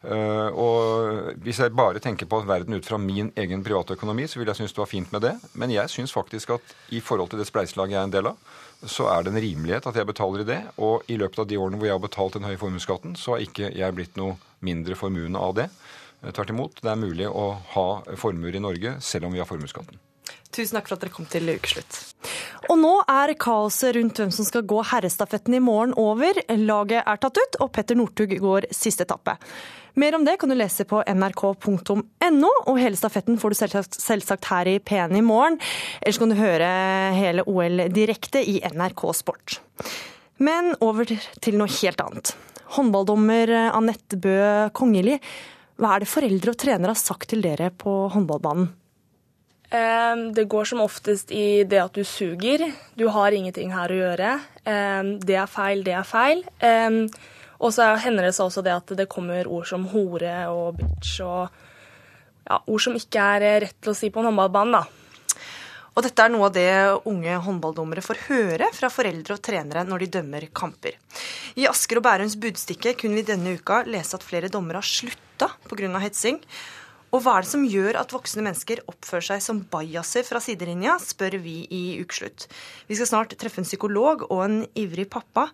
[0.03, 4.49] Og hvis jeg bare tenker på verden ut fra min egen private økonomi, så vil
[4.51, 5.31] jeg synes det var fint med det.
[5.55, 8.57] Men jeg syns faktisk at i forhold til det spleiselaget jeg er en del av,
[8.83, 10.59] så er det en rimelighet at jeg betaler i det.
[10.83, 13.45] Og i løpet av de årene hvor jeg har betalt den høye formuesskatten, så har
[13.45, 14.35] ikke jeg blitt noe
[14.65, 15.69] mindre formuende av det.
[16.23, 17.87] Tvert imot, det er mulig å ha
[18.19, 19.99] formuer i Norge selv om vi har formuesskatten.
[20.53, 21.97] Tusen takk for at dere kom til ukeslutt.
[22.71, 26.37] Og nå er kaoset rundt hvem som skal gå herrestafetten i morgen over.
[26.61, 29.35] Laget er tatt ut, og Petter Northug går siste etappe.
[29.99, 34.47] Mer om det kan du lese på nrk.no, og hele stafetten får du selvsagt, selvsagt
[34.49, 35.59] her i P1 i morgen.
[36.01, 36.69] Ellers kan du høre
[37.17, 39.59] hele OL direkte i NRK Sport.
[40.41, 42.33] Men over til noe helt annet.
[42.73, 44.37] Håndballdommer Anette Bø
[44.73, 45.19] Kongeli,
[45.81, 48.71] hva er det foreldre og trenere har sagt til dere på håndballbanen?
[50.37, 52.61] Det går som oftest i det at du suger.
[52.93, 54.33] Du har ingenting her å gjøre.
[55.25, 56.43] Det er feil, det er feil.
[57.57, 61.23] Og så hender det seg også det at det kommer ord som hore og bitch
[61.25, 61.47] og
[62.43, 65.02] ja, ord som ikke er rett til å si på en håndballbane, da.
[65.93, 66.69] Og dette er noe av det
[67.09, 70.97] unge håndballdommere får høre fra foreldre og trenere når de dømmer kamper.
[71.59, 75.53] I Asker og Bærums Budstikke kunne vi denne uka lese at flere dommere har slutta
[75.69, 75.99] pga.
[76.01, 76.41] hetsing.
[77.13, 80.95] Og hva er det som gjør at voksne mennesker oppfører seg som bajaser fra sidelinja,
[80.97, 82.47] spør vi i Ukeslutt.
[82.89, 85.45] Vi skal snart treffe en psykolog og en ivrig pappa.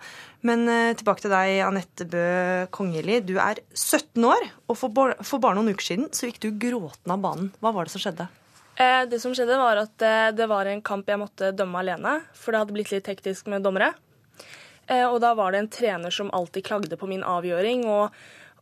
[0.48, 2.24] Men eh, tilbake til deg, Anette Bø
[2.72, 3.20] Kongeli.
[3.28, 7.28] Du er 17 år, og for bare noen uker siden så gikk du gråtende av
[7.28, 7.52] banen.
[7.60, 8.32] Hva var det som skjedde?
[8.80, 12.20] Eh, det som skjedde, var at eh, det var en kamp jeg måtte dømme alene,
[12.34, 13.94] for det hadde blitt litt hektisk med dommere.
[14.90, 18.16] Og da var det en trener som alltid klagde på min avgjøring og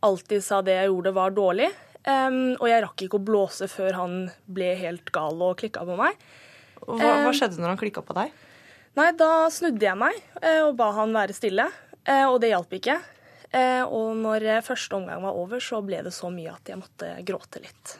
[0.03, 1.69] alltid sa det jeg gjorde var dårlig.
[2.03, 6.19] Og jeg rakk ikke å blåse før han ble helt gal og klikka på meg.
[6.83, 8.35] Hva, hva skjedde når han klikka på deg?
[8.99, 10.19] Nei, Da snudde jeg meg
[10.65, 11.69] og ba han være stille,
[12.27, 12.99] og det hjalp ikke.
[13.55, 16.79] Eh, og når eh, første omgang var over, så ble det så mye at jeg
[16.79, 17.93] måtte gråte litt.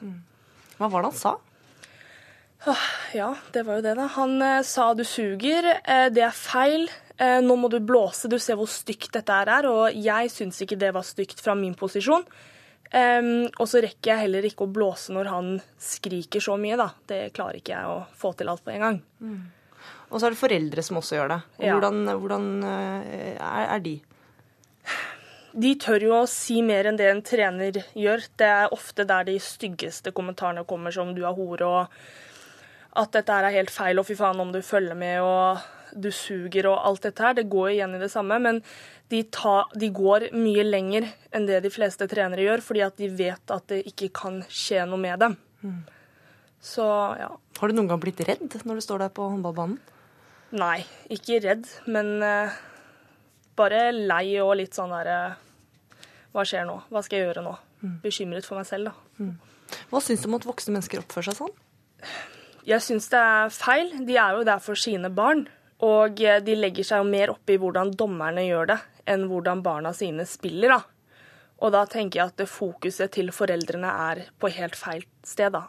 [0.78, 1.38] Hva var det han sa?
[2.66, 4.08] Åh, Ja, det var jo det, da.
[4.18, 6.88] Han eh, sa du suger, eh, det er feil.
[7.18, 9.68] Eh, nå må du blåse, du ser hvor stygt dette er.
[9.70, 12.26] Og jeg syns ikke det var stygt fra min posisjon.
[12.88, 16.86] Og så rekker jeg heller ikke å blåse når han skriker så mye, da.
[17.04, 19.00] Det klarer ikke jeg å få til alt på en gang.
[20.08, 21.40] Og så er det foreldre som også gjør det.
[21.58, 21.74] Og Ja.
[21.76, 23.98] Hvordan, hvordan eh, er, er de?
[25.58, 28.24] De tør jo å si mer enn det en trener gjør.
[28.40, 31.88] Det er ofte der de styggeste kommentarene kommer, som 'du er hore' og
[32.98, 35.60] at dette her er helt feil, og 'fy faen om du følger med', og
[35.94, 37.34] 'du suger' og alt dette her.
[37.34, 38.62] Det går igjen i det samme, men
[39.10, 43.10] de, tar, de går mye lenger enn det de fleste trenere gjør, fordi at de
[43.10, 45.38] vet at det ikke kan skje noe med dem.
[46.62, 46.84] Så
[47.20, 47.30] ja.
[47.60, 49.80] Har du noen gang blitt redd når du står der på håndballbanen?
[50.58, 52.56] Nei, ikke redd, men eh,
[53.60, 55.36] bare lei og litt sånn derre
[56.32, 56.78] Hva skjer nå?
[56.92, 57.54] Hva skal jeg gjøre nå?
[58.04, 59.30] Bekymret for meg selv, da.
[59.92, 61.56] Hva syns du om at voksne mennesker oppfører seg sånn?
[62.68, 63.94] Jeg syns det er feil.
[64.08, 65.46] De er jo der for sine barn.
[65.86, 69.62] Og eh, de legger seg jo mer opp i hvordan dommerne gjør det, enn hvordan
[69.64, 70.82] barna sine spiller, da.
[71.58, 75.68] Og da tenker jeg at fokuset til foreldrene er på helt feil sted, da.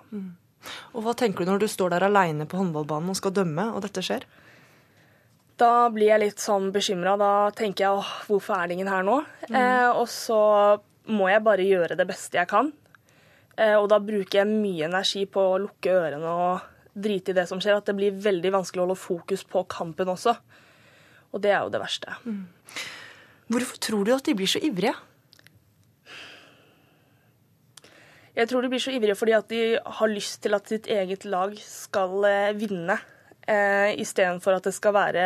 [0.92, 3.84] Og hva tenker du når du står der aleine på håndballbanen og skal dømme, og
[3.84, 4.26] dette skjer?
[5.58, 7.16] Da blir jeg litt sånn bekymra.
[7.18, 9.20] Da tenker jeg åh, hvorfor er det ingen her nå?
[9.48, 10.40] Eh, og så
[11.08, 12.70] må jeg bare gjøre det beste jeg kan.
[13.58, 17.46] Eh, og da bruker jeg mye energi på å lukke ørene og drite i det
[17.50, 17.78] som skjer.
[17.78, 20.34] At det blir veldig vanskelig å holde fokus på kampen også.
[21.32, 22.16] Og det er jo det verste.
[23.48, 24.94] Hvorfor tror du at de blir så ivrige?
[28.38, 29.62] Jeg tror de blir så ivrige fordi at de
[29.98, 32.94] har lyst til at sitt eget lag skal eh, vinne,
[33.50, 35.24] eh, istedenfor at det skal være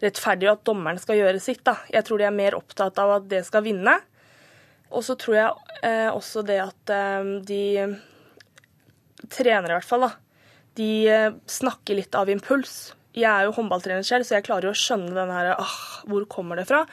[0.00, 1.64] rettferdig og at dommeren skal gjøre sitt.
[1.66, 1.80] Da.
[1.90, 3.96] Jeg tror de er mer opptatt av at det skal vinne.
[4.90, 7.62] Og så tror jeg eh, også det at eh, de
[9.30, 10.14] trenere, i hvert fall, da,
[10.80, 12.94] de eh, snakker litt av impuls.
[13.16, 15.78] Jeg er jo håndballtrener selv, så jeg klarer jo å skjønne den her ah,
[16.08, 16.84] Hvor kommer det fra?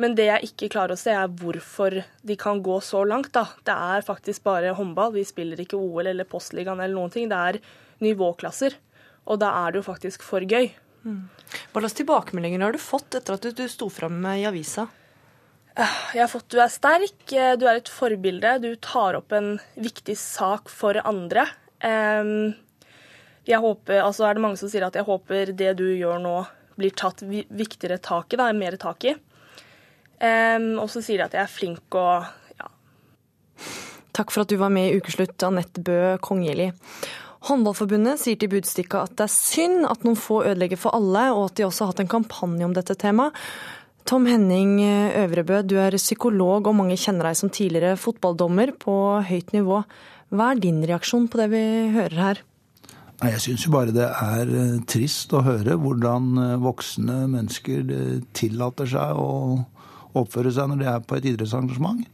[0.00, 3.34] Men det jeg ikke klarer å se, er hvorfor de kan gå så langt.
[3.36, 3.44] da.
[3.66, 5.12] Det er faktisk bare håndball.
[5.18, 7.28] Vi spiller ikke OL eller Postligaen eller noen ting.
[7.28, 7.58] Det er
[8.00, 8.78] nivåklasser.
[9.28, 10.70] Og da er det jo faktisk for gøy.
[11.04, 14.88] Hva slags tilbakemeldinger har du fått etter at du, du sto fram i avisa?
[15.76, 19.54] Jeg har fått du er sterk, eh, du er et forbilde, du tar opp en
[19.80, 21.46] viktig sak for andre.
[21.86, 22.52] Em,
[23.50, 26.34] Jeg håper, altså er det mange som sier at jeg håper det du gjør nå
[26.80, 29.16] blir tatt viktigere tak i, da, mer tak i.
[30.20, 32.28] Um, og så sier de at jeg er flink og
[32.60, 32.68] ja.
[34.16, 36.70] Takk for at du var med i Ukeslutt, Anette Bø Kongjeli.
[37.48, 41.46] Håndballforbundet sier til Budstikka at det er synd at noen få ødelegger for alle, og
[41.48, 43.36] at de også har hatt en kampanje om dette temaet.
[44.08, 48.94] Tom Henning Øvrebø, du er psykolog, og mange kjenner deg som tidligere fotballdommer på
[49.28, 49.82] høyt nivå.
[50.34, 51.64] Hva er din reaksjon på det vi
[51.96, 52.40] hører her?
[53.20, 57.92] Nei, Jeg syns jo bare det er eh, trist å høre hvordan eh, voksne mennesker
[57.92, 59.60] eh, tillater seg å
[60.16, 62.06] oppføre seg når de er på et idrettsarrangement.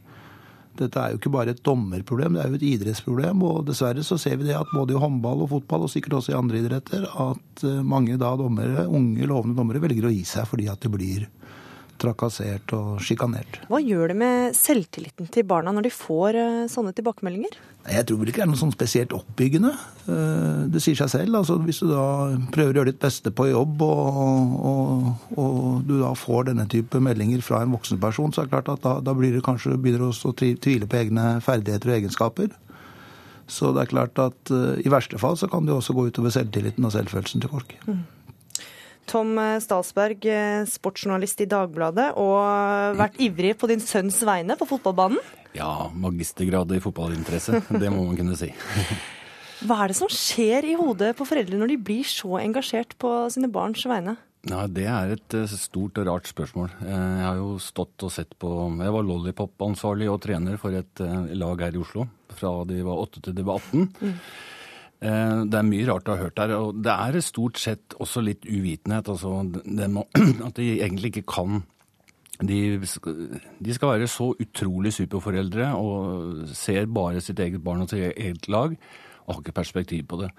[0.77, 3.39] Dette er jo ikke bare et dommerproblem, det er jo et idrettsproblem.
[3.47, 6.35] Og dessverre så ser vi det at både i håndball og fotball, og sikkert også
[6.35, 10.67] i andre idretter, at mange da dommere, unge lovende dommere velger å gi seg fordi
[10.69, 11.25] at de blir
[11.97, 13.57] trakassert og sjikanert.
[13.71, 16.37] Hva gjør det med selvtilliten til barna når de får
[16.69, 17.57] sånne tilbakemeldinger?
[17.87, 19.69] Jeg tror vel ikke det er noe sånn spesielt oppbyggende.
[20.11, 21.37] Eh, Det sier seg selv.
[21.39, 25.95] altså Hvis du da prøver å gjøre ditt beste på jobb, og, og, og du
[26.01, 28.97] da får denne type meldinger fra en voksen person, så er det klart at da,
[28.99, 32.51] da blir det kanskje, begynner du å tvile på egne ferdigheter og egenskaper.
[33.47, 36.35] Så det er klart at eh, i verste fall så kan det også gå utover
[36.35, 37.75] selvtilliten og selvfølelsen til folk.
[39.07, 45.23] Tom Stalsberg, eh, sportsjournalist i Dagbladet, og vært ivrig på din sønns vegne på fotballbanen.
[45.57, 47.61] Ja, magistergrad i fotballinteresse.
[47.81, 48.51] Det må man kunne si.
[49.65, 53.13] Hva er det som skjer i hodet på foreldre når de blir så engasjert på
[53.33, 54.13] sine barns vegne?
[54.47, 56.69] Ja, Det er et eh, stort og rart spørsmål.
[56.85, 61.01] Eh, Jeg har jo stått og sett på Jeg var lollipop-ansvarlig og trener for et
[61.03, 62.05] eh, lag her i Oslo
[62.37, 63.87] fra de var 8 til de var 18.
[63.97, 64.17] Mm.
[65.49, 66.51] Det er mye rart å ha hørt der.
[66.57, 69.09] Og det er stort sett også litt uvitenhet.
[69.09, 69.31] Altså
[70.47, 71.63] at de egentlig ikke kan
[72.45, 78.13] de de skal være så utrolig superforeldre og ser bare sitt eget barn og sitt
[78.13, 78.75] eget lag
[79.27, 80.29] og har ikke perspektiv på det.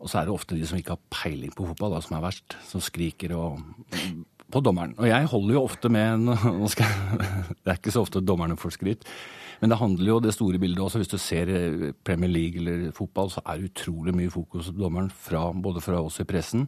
[0.00, 2.24] Og så er det ofte de som ikke har peiling på fotball, da, som er
[2.26, 2.56] verst.
[2.68, 3.60] Som skriker og,
[4.52, 4.96] på dommeren.
[4.98, 6.26] Og jeg holder jo ofte med
[6.72, 7.28] skal jeg,
[7.62, 9.06] Det er ikke så ofte dommerne får skryt.
[9.60, 11.00] Men det handler jo det store bildet også.
[11.00, 14.82] Hvis du ser eh, Premier League eller fotball, så er det utrolig mye fokus på
[14.82, 16.66] dommeren, fra, både fra oss i pressen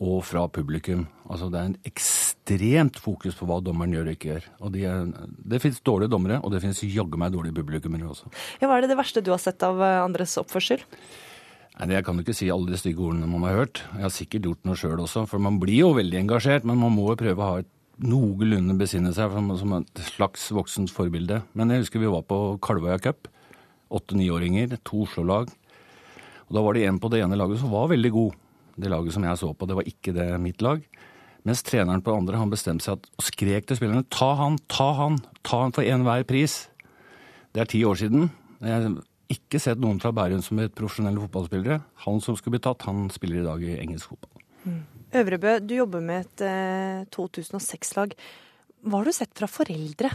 [0.00, 1.04] og fra publikum.
[1.28, 4.46] Altså Det er en ekstremt fokus på hva dommeren gjør og ikke gjør.
[4.64, 5.10] Og de er,
[5.52, 8.30] Det fins dårlige dommere, og det fins jaggu meg dårlige publikummere også.
[8.62, 10.80] Ja, hva er det det verste du har sett av eh, andres oppførsel?
[11.80, 13.84] Nei, Jeg kan jo ikke si alle de stygge ordene man har hørt.
[13.94, 16.64] Jeg har sikkert gjort noe sjøl også, for man blir jo veldig engasjert.
[16.64, 17.70] Men man må jo prøve å ha et
[18.00, 21.42] noenlunde besinne seg som, som et slags voksent forbilde.
[21.52, 23.28] Men jeg husker vi var på Kalvøya Cup.
[23.92, 25.50] Åtte-niåringer, to Oslo-lag.
[26.48, 28.38] Og Da var det en på det ene laget som var veldig god.
[28.76, 30.82] Det laget som jeg så på, det var ikke det mitt lag.
[31.48, 34.58] Mens treneren på det andre han bestemte seg at, og skrek til spillerne ta han,
[34.68, 35.16] ta han,
[35.46, 36.66] ta han for enhver pris.
[37.54, 38.28] Det er ti år siden.
[38.60, 38.98] Jeg har
[39.30, 41.80] ikke sett noen fra Bærum som er profesjonelle fotballspillere.
[42.04, 44.42] Han som skulle bli tatt, han spiller i dag i engelsk fotball.
[45.16, 48.12] Øvrebø, du jobber med et eh, 2006-lag.
[48.80, 50.08] Hva har du sett fra foreldre?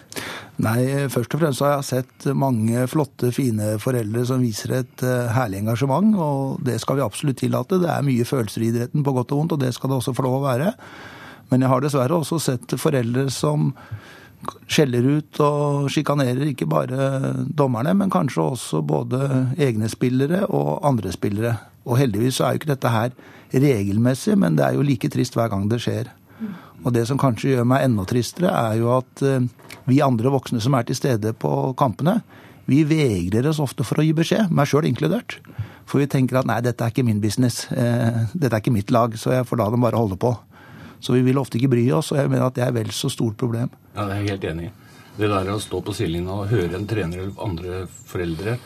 [0.65, 5.29] Nei, først og fremst har jeg sett mange flotte, fine foreldre som viser et eh,
[5.35, 7.77] herlig engasjement, og det skal vi absolutt tillate.
[7.83, 10.15] Det er mye følelser i idretten, på godt og vondt, og det skal det også
[10.17, 10.73] få lov å være.
[11.51, 13.69] Men jeg har dessverre også sett foreldre som
[14.69, 19.21] skjeller ut og sjikanerer ikke bare dommerne, men kanskje også både
[19.61, 21.55] egne spillere og andre spillere.
[21.85, 23.13] Og heldigvis så er jo ikke dette her
[23.53, 26.09] regelmessig, men det er jo like trist hver gang det skjer.
[26.85, 29.45] Og det som kanskje gjør meg enda tristere, er jo at eh,
[29.89, 32.19] vi andre voksne som er til stede på kampene,
[32.69, 35.39] vi vegrer oss ofte for å gi beskjed, meg sjøl inkludert.
[35.85, 38.93] For vi tenker at nei, dette er ikke min business, eh, dette er ikke mitt
[38.93, 40.33] lag, så jeg får la dem bare holde på.
[41.01, 43.11] Så vi vil ofte ikke bry oss, og jeg mener at det er vel så
[43.13, 43.69] stort problem.
[43.93, 44.73] Ja, det er jeg helt enig i.
[45.15, 48.57] Det der å stå på sidelinja og høre en trener eller andre foreldre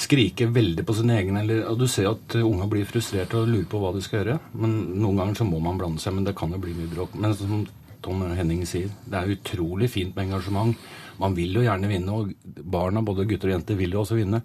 [0.00, 3.68] skrike veldig på sine egne eller, og Du ser at unga blir frustrerte og lurer
[3.70, 4.38] på hva de skal gjøre.
[4.52, 7.14] men Noen ganger så må man blande seg, men det kan jo bli mye bråk.
[7.14, 7.64] Men som
[8.04, 10.76] Tom Henning sier, det er utrolig fint med engasjement.
[11.22, 14.42] Man vil jo gjerne vinne, og barna, både gutter og jenter, vil jo også vinne.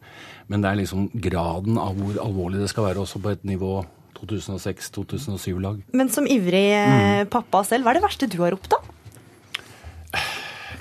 [0.47, 3.81] Men det er liksom graden av hvor alvorlig det skal være også på et nivå
[4.19, 5.81] 2006-2007-lag.
[5.95, 7.29] Men som ivrig mm.
[7.33, 8.79] pappa selv, hva er det verste du har ropt, da?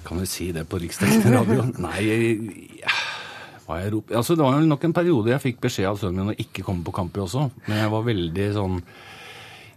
[0.08, 1.66] Kan vi si det på Riksdekkende radio?
[1.84, 2.04] Nei,
[2.80, 2.94] ja,
[3.68, 4.10] hva jeg rop...
[4.16, 6.64] altså, det var jo nok en periode jeg fikk beskjed av sønnen min å ikke
[6.66, 7.50] komme på kamper også.
[7.68, 8.82] Men jeg var veldig sånn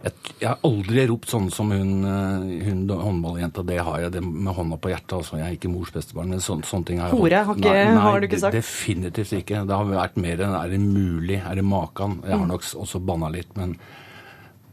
[0.02, 3.62] Jeg, jeg har aldri ropt sånn som hun, eh, hun håndballjenta.
[3.62, 5.12] Det har jeg det med hånda på hjertet.
[5.20, 5.36] altså.
[5.38, 6.32] Jeg er ikke mors bestebarn.
[6.34, 8.56] men sånne, sånne ting har jeg Hore har ikke- Nei, nei, har du ikke sagt?
[8.56, 9.62] Definitivt ikke.
[9.68, 12.20] Det har vært mer enn er det mulig, er det makan?
[12.26, 13.76] Jeg har nok også banna litt, men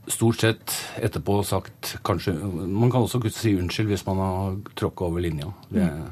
[0.08, 2.34] stort sett etterpå sagt kanskje
[2.66, 5.54] Man kan også si unnskyld hvis man har tråkka over linja.
[5.70, 6.10] Det, Øvrebø,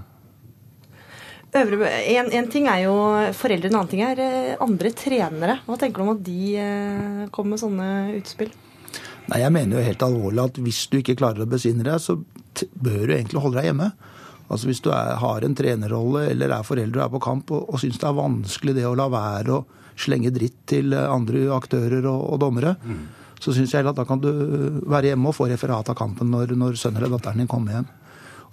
[1.56, 2.94] en, en ting er jo
[3.38, 5.60] foreldre, en annen ting er eh, andre trenere.
[5.66, 7.88] Hva tenker du om at de eh, kommer med sånne
[8.18, 8.52] utspill?
[9.28, 12.18] Nei, jeg mener jo helt alvorlig at hvis du ikke klarer å besinne deg, så
[12.56, 13.90] t- bør du egentlig holde deg hjemme.
[14.48, 17.66] Altså Hvis du er, har en trenerrolle eller er foreldre og er på kamp og,
[17.74, 19.66] og syns det er vanskelig det å la være å
[20.00, 22.76] slenge dritt til eh, andre aktører og, og dommere,
[23.44, 24.30] så syns jeg heller at da kan du
[24.90, 27.90] være hjemme og få referat av kampen når, når sønnen eller datteren din kommer hjem.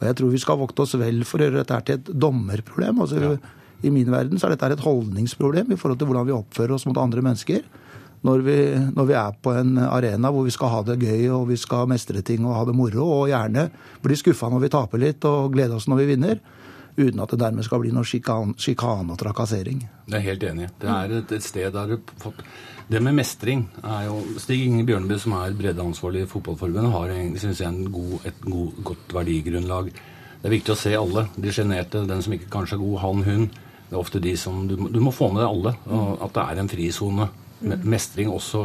[0.05, 3.01] Og jeg tror vi skal vokte oss vel for å gjøre dette til et dommerproblem.
[3.01, 3.39] Altså,
[3.85, 6.85] I min verden så er dette et holdningsproblem i forhold til hvordan vi oppfører oss
[6.89, 7.65] mot andre mennesker.
[8.25, 8.57] Når vi,
[8.97, 11.89] når vi er på en arena hvor vi skal ha det gøy og vi skal
[11.91, 13.67] mestre ting og ha det moro, og gjerne
[14.05, 16.41] bli skuffa når vi taper litt og glede oss når vi vinner,
[16.97, 19.83] uten at det dermed skal bli noe sjikan- sjikane og trakassering.
[20.09, 20.71] Det er helt enig.
[20.81, 21.99] Det er et, et sted der du
[22.85, 27.63] Det med mestring er jo Stig Inge Bjørneby, som er breddeansvarlig i Fotballforbundet, har synes
[27.63, 29.89] jeg, god, et god, godt verdigrunnlag.
[30.43, 31.25] Det er viktig å se alle.
[31.41, 33.47] De sjenerte, den som ikke kanskje er god, han, hun.
[33.89, 35.73] Det er ofte de som Du, du må få med deg alle.
[35.89, 37.31] Og at det er en frisone.
[37.65, 38.61] Me- Mestring også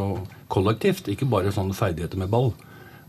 [0.51, 2.51] kollektivt, ikke bare sånne ferdigheter med ball.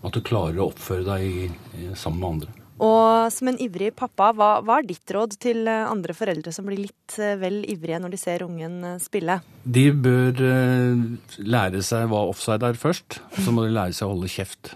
[0.07, 1.51] At du klarer å oppføre deg i,
[1.81, 2.55] i, sammen med andre.
[2.81, 6.65] Og som en ivrig pappa, hva, hva er ditt råd til eh, andre foreldre som
[6.69, 9.37] blir litt eh, vel ivrige når de ser ungen eh, spille?
[9.65, 11.03] De bør eh,
[11.45, 14.73] lære seg hva offside er først, og så må de lære seg å holde kjeft.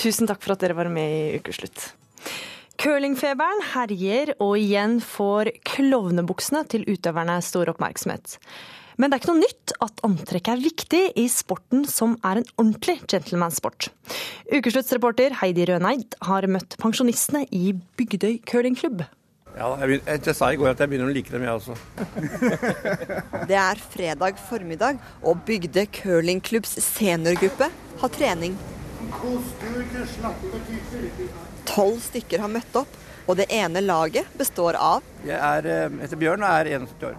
[0.00, 1.92] Tusen takk for at dere var med i Ukeslutt.
[2.80, 8.38] Curlingfeberen herjer, og igjen får klovnebuksene til utøverne stor oppmerksomhet.
[9.00, 12.50] Men det er ikke noe nytt at antrekk er viktig i sporten som er en
[12.58, 13.88] ordentlig gentlemansport.
[14.52, 19.06] Ukesluttsreporter Heidi Røneid har møtt pensjonistene i Bygdøy curlingklubb.
[19.56, 21.74] Ja, jeg, jeg sa i går at jeg begynner å like dem, jeg også.
[23.50, 27.70] Det er fredag formiddag, og Bygde curlingklubbs seniorgruppe
[28.04, 28.54] har trening.
[31.72, 36.20] Tolv stykker har møtt opp, og det ene laget består av Jeg er, eh, heter
[36.20, 37.18] Bjørn og er 71 år.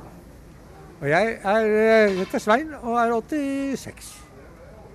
[1.01, 4.09] Og jeg er, eh, heter Svein og er 86.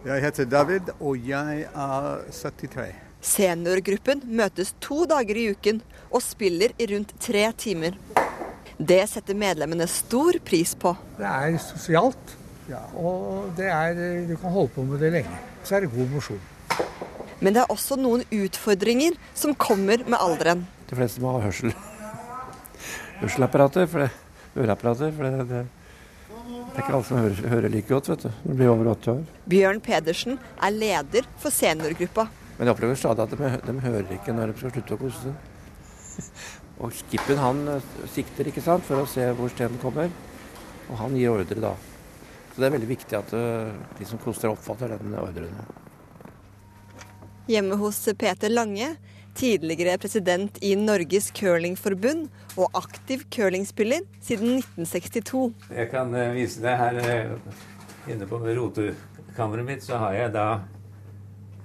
[0.06, 2.94] Jeg heter David, og jeg er 73.
[3.20, 5.80] Seniorgruppen møtes to dager i uken
[6.12, 7.96] og spiller i rundt tre timer.
[8.78, 10.92] Det setter medlemmene stor pris på.
[11.18, 12.36] Det er sosialt,
[12.94, 13.98] og det er,
[14.28, 15.40] du kan holde på med det lenge.
[15.64, 16.40] så er det god mosjon.
[17.40, 20.68] Men det er også noen utfordringer som kommer med alderen.
[20.86, 21.74] De fleste må ha hørsel.
[23.18, 24.10] Hørselapparater, for det,
[24.54, 25.10] øreapparater.
[25.10, 25.66] For det, det,
[26.46, 28.90] det er ikke alle som hører, hører like godt vet du, når du blir over
[28.92, 29.22] 80 år.
[29.50, 32.26] Bjørn Pedersen er leder for seniorgruppa.
[32.58, 35.22] Men jeg opplever stadig at de, de hører ikke når de skal slutte å kose
[35.24, 36.22] seg.
[36.84, 40.10] Og skippen han eh, sikter ikke sant, for å se hvor stenen kommer,
[40.90, 41.72] og han gir ordre da.
[42.52, 45.56] Så det er veldig viktig at eh, de som koster oppfatter den ordren.
[47.48, 48.90] Hjemme hos Peter Lange,
[49.36, 55.42] tidligere president i Norges curlingforbund og aktiv curlingspiller siden 1962.
[55.76, 57.60] Jeg kan eh, vise deg her eh,
[58.12, 60.46] inne på rotekammeret mitt, så har jeg da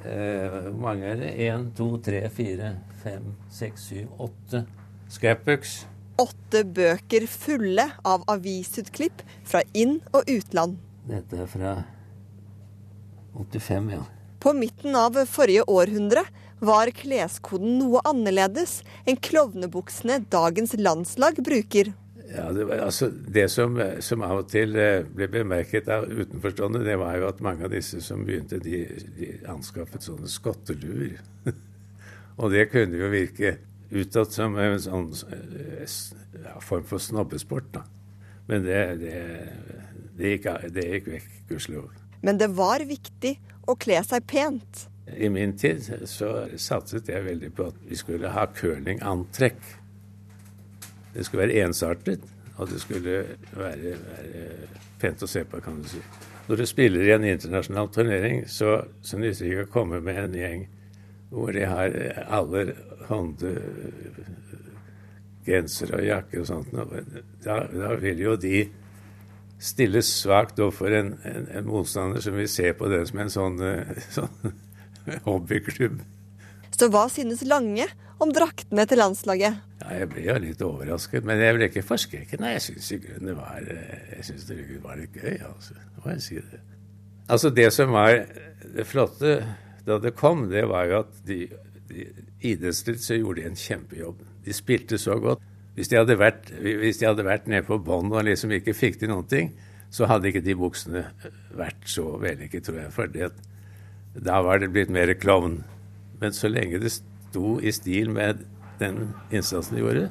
[0.04, 1.32] eh, Hvor mange er det?
[1.48, 4.66] Én, to, tre, fire, fem, seks, syv, åtte
[5.12, 5.82] scrapbooks.
[6.22, 10.78] Åtte bøker fulle av avisutklipp fra inn- og utland.
[11.08, 11.76] Dette er fra
[13.40, 14.04] 85, ja.
[14.42, 16.24] På midten av forrige århundre
[16.62, 21.92] var kleskoden noe annerledes enn klovnebuksene dagens landslag bruker.
[22.32, 26.84] Ja, det, var, altså, det som, som, av og til eh, ble bemerket av utenforstående,
[26.86, 28.86] det var jo at mange av disse som begynte, de,
[29.18, 31.18] de anskaffet sånne skotteluer.
[32.40, 33.58] og det kunne jo virke
[33.92, 37.84] utad som en sånn ja, form for snobbesport, da.
[38.48, 39.18] Men det, det,
[40.16, 41.92] det gikk, det gikk vekk, gudskjelov.
[42.24, 43.36] Men det var viktig
[43.68, 44.86] å kle seg pent.
[45.08, 46.32] I min tid så
[46.62, 49.62] satset jeg veldig på at vi skulle ha curlingantrekk.
[51.14, 52.28] Det skulle være ensartet,
[52.58, 53.24] og det skulle
[53.58, 54.44] være, være,
[55.02, 56.02] pent å se på, kan du si.
[56.48, 60.22] Når du spiller i en internasjonal turnering, så, så nytter det ikke å komme med
[60.26, 60.68] en gjeng
[61.32, 61.94] hvor de har
[62.28, 62.74] alle
[63.08, 63.52] hånde
[65.46, 66.74] gensere og jakker og sånt.
[67.44, 68.66] Da, da vil jo de
[69.62, 73.60] stille svakt overfor en, en, en, motstander som vil se på det som en sånn,
[74.18, 74.54] sånn
[75.28, 76.02] hobbyklubb.
[76.72, 77.86] Så hva synes Lange
[78.22, 79.60] om draktene til landslaget?
[79.82, 82.42] Ja, jeg ble jo litt overrasket, men jeg ble ikke forskrekket.
[82.42, 83.72] Nei, jeg syns i grunnen det var,
[84.16, 85.78] jeg synes det var litt gøy, altså.
[86.00, 86.62] Må jeg si det.
[87.32, 88.14] Altså, det som var
[88.76, 89.36] det flotte
[89.86, 91.40] da det kom, det var jo at de,
[91.90, 92.06] de
[92.52, 94.22] idrettslig så gjorde de en kjempejobb.
[94.46, 95.42] De spilte så godt.
[95.78, 99.00] Hvis de hadde vært, hvis de hadde vært nede på bånn og liksom ikke fikk
[99.02, 99.54] til noen ting,
[99.92, 101.06] så hadde ikke de buksene
[101.58, 102.94] vært så vellykket, tror jeg.
[102.96, 103.12] For
[104.16, 105.62] da var det blitt mer klovn.
[106.22, 108.44] Men så lenge det sto i stil med
[108.82, 110.10] den innsatsen de gjorde,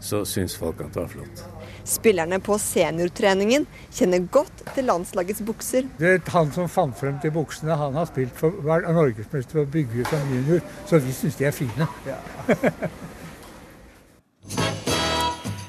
[0.00, 1.44] så syns folk at det var flott.
[1.86, 5.86] Spillerne på seniortreningen kjenner godt til landslagets bukser.
[6.00, 9.66] Det er han som fant frem til buksene, han har spilt for vært norgesmester for
[9.66, 11.90] å bygge som junior, så vi syns de er fine.
[12.08, 12.18] Ja.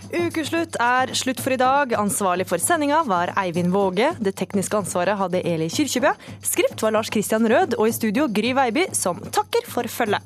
[0.08, 1.92] Ukeslutt er slutt for i dag.
[2.00, 4.14] Ansvarlig for sendinga var Eivind Våge.
[4.24, 6.14] Det tekniske ansvaret hadde Eli Kyrkjebø.
[6.46, 10.24] Skript var Lars Christian Rød, og i studio Gry Veiby, som takker for følget.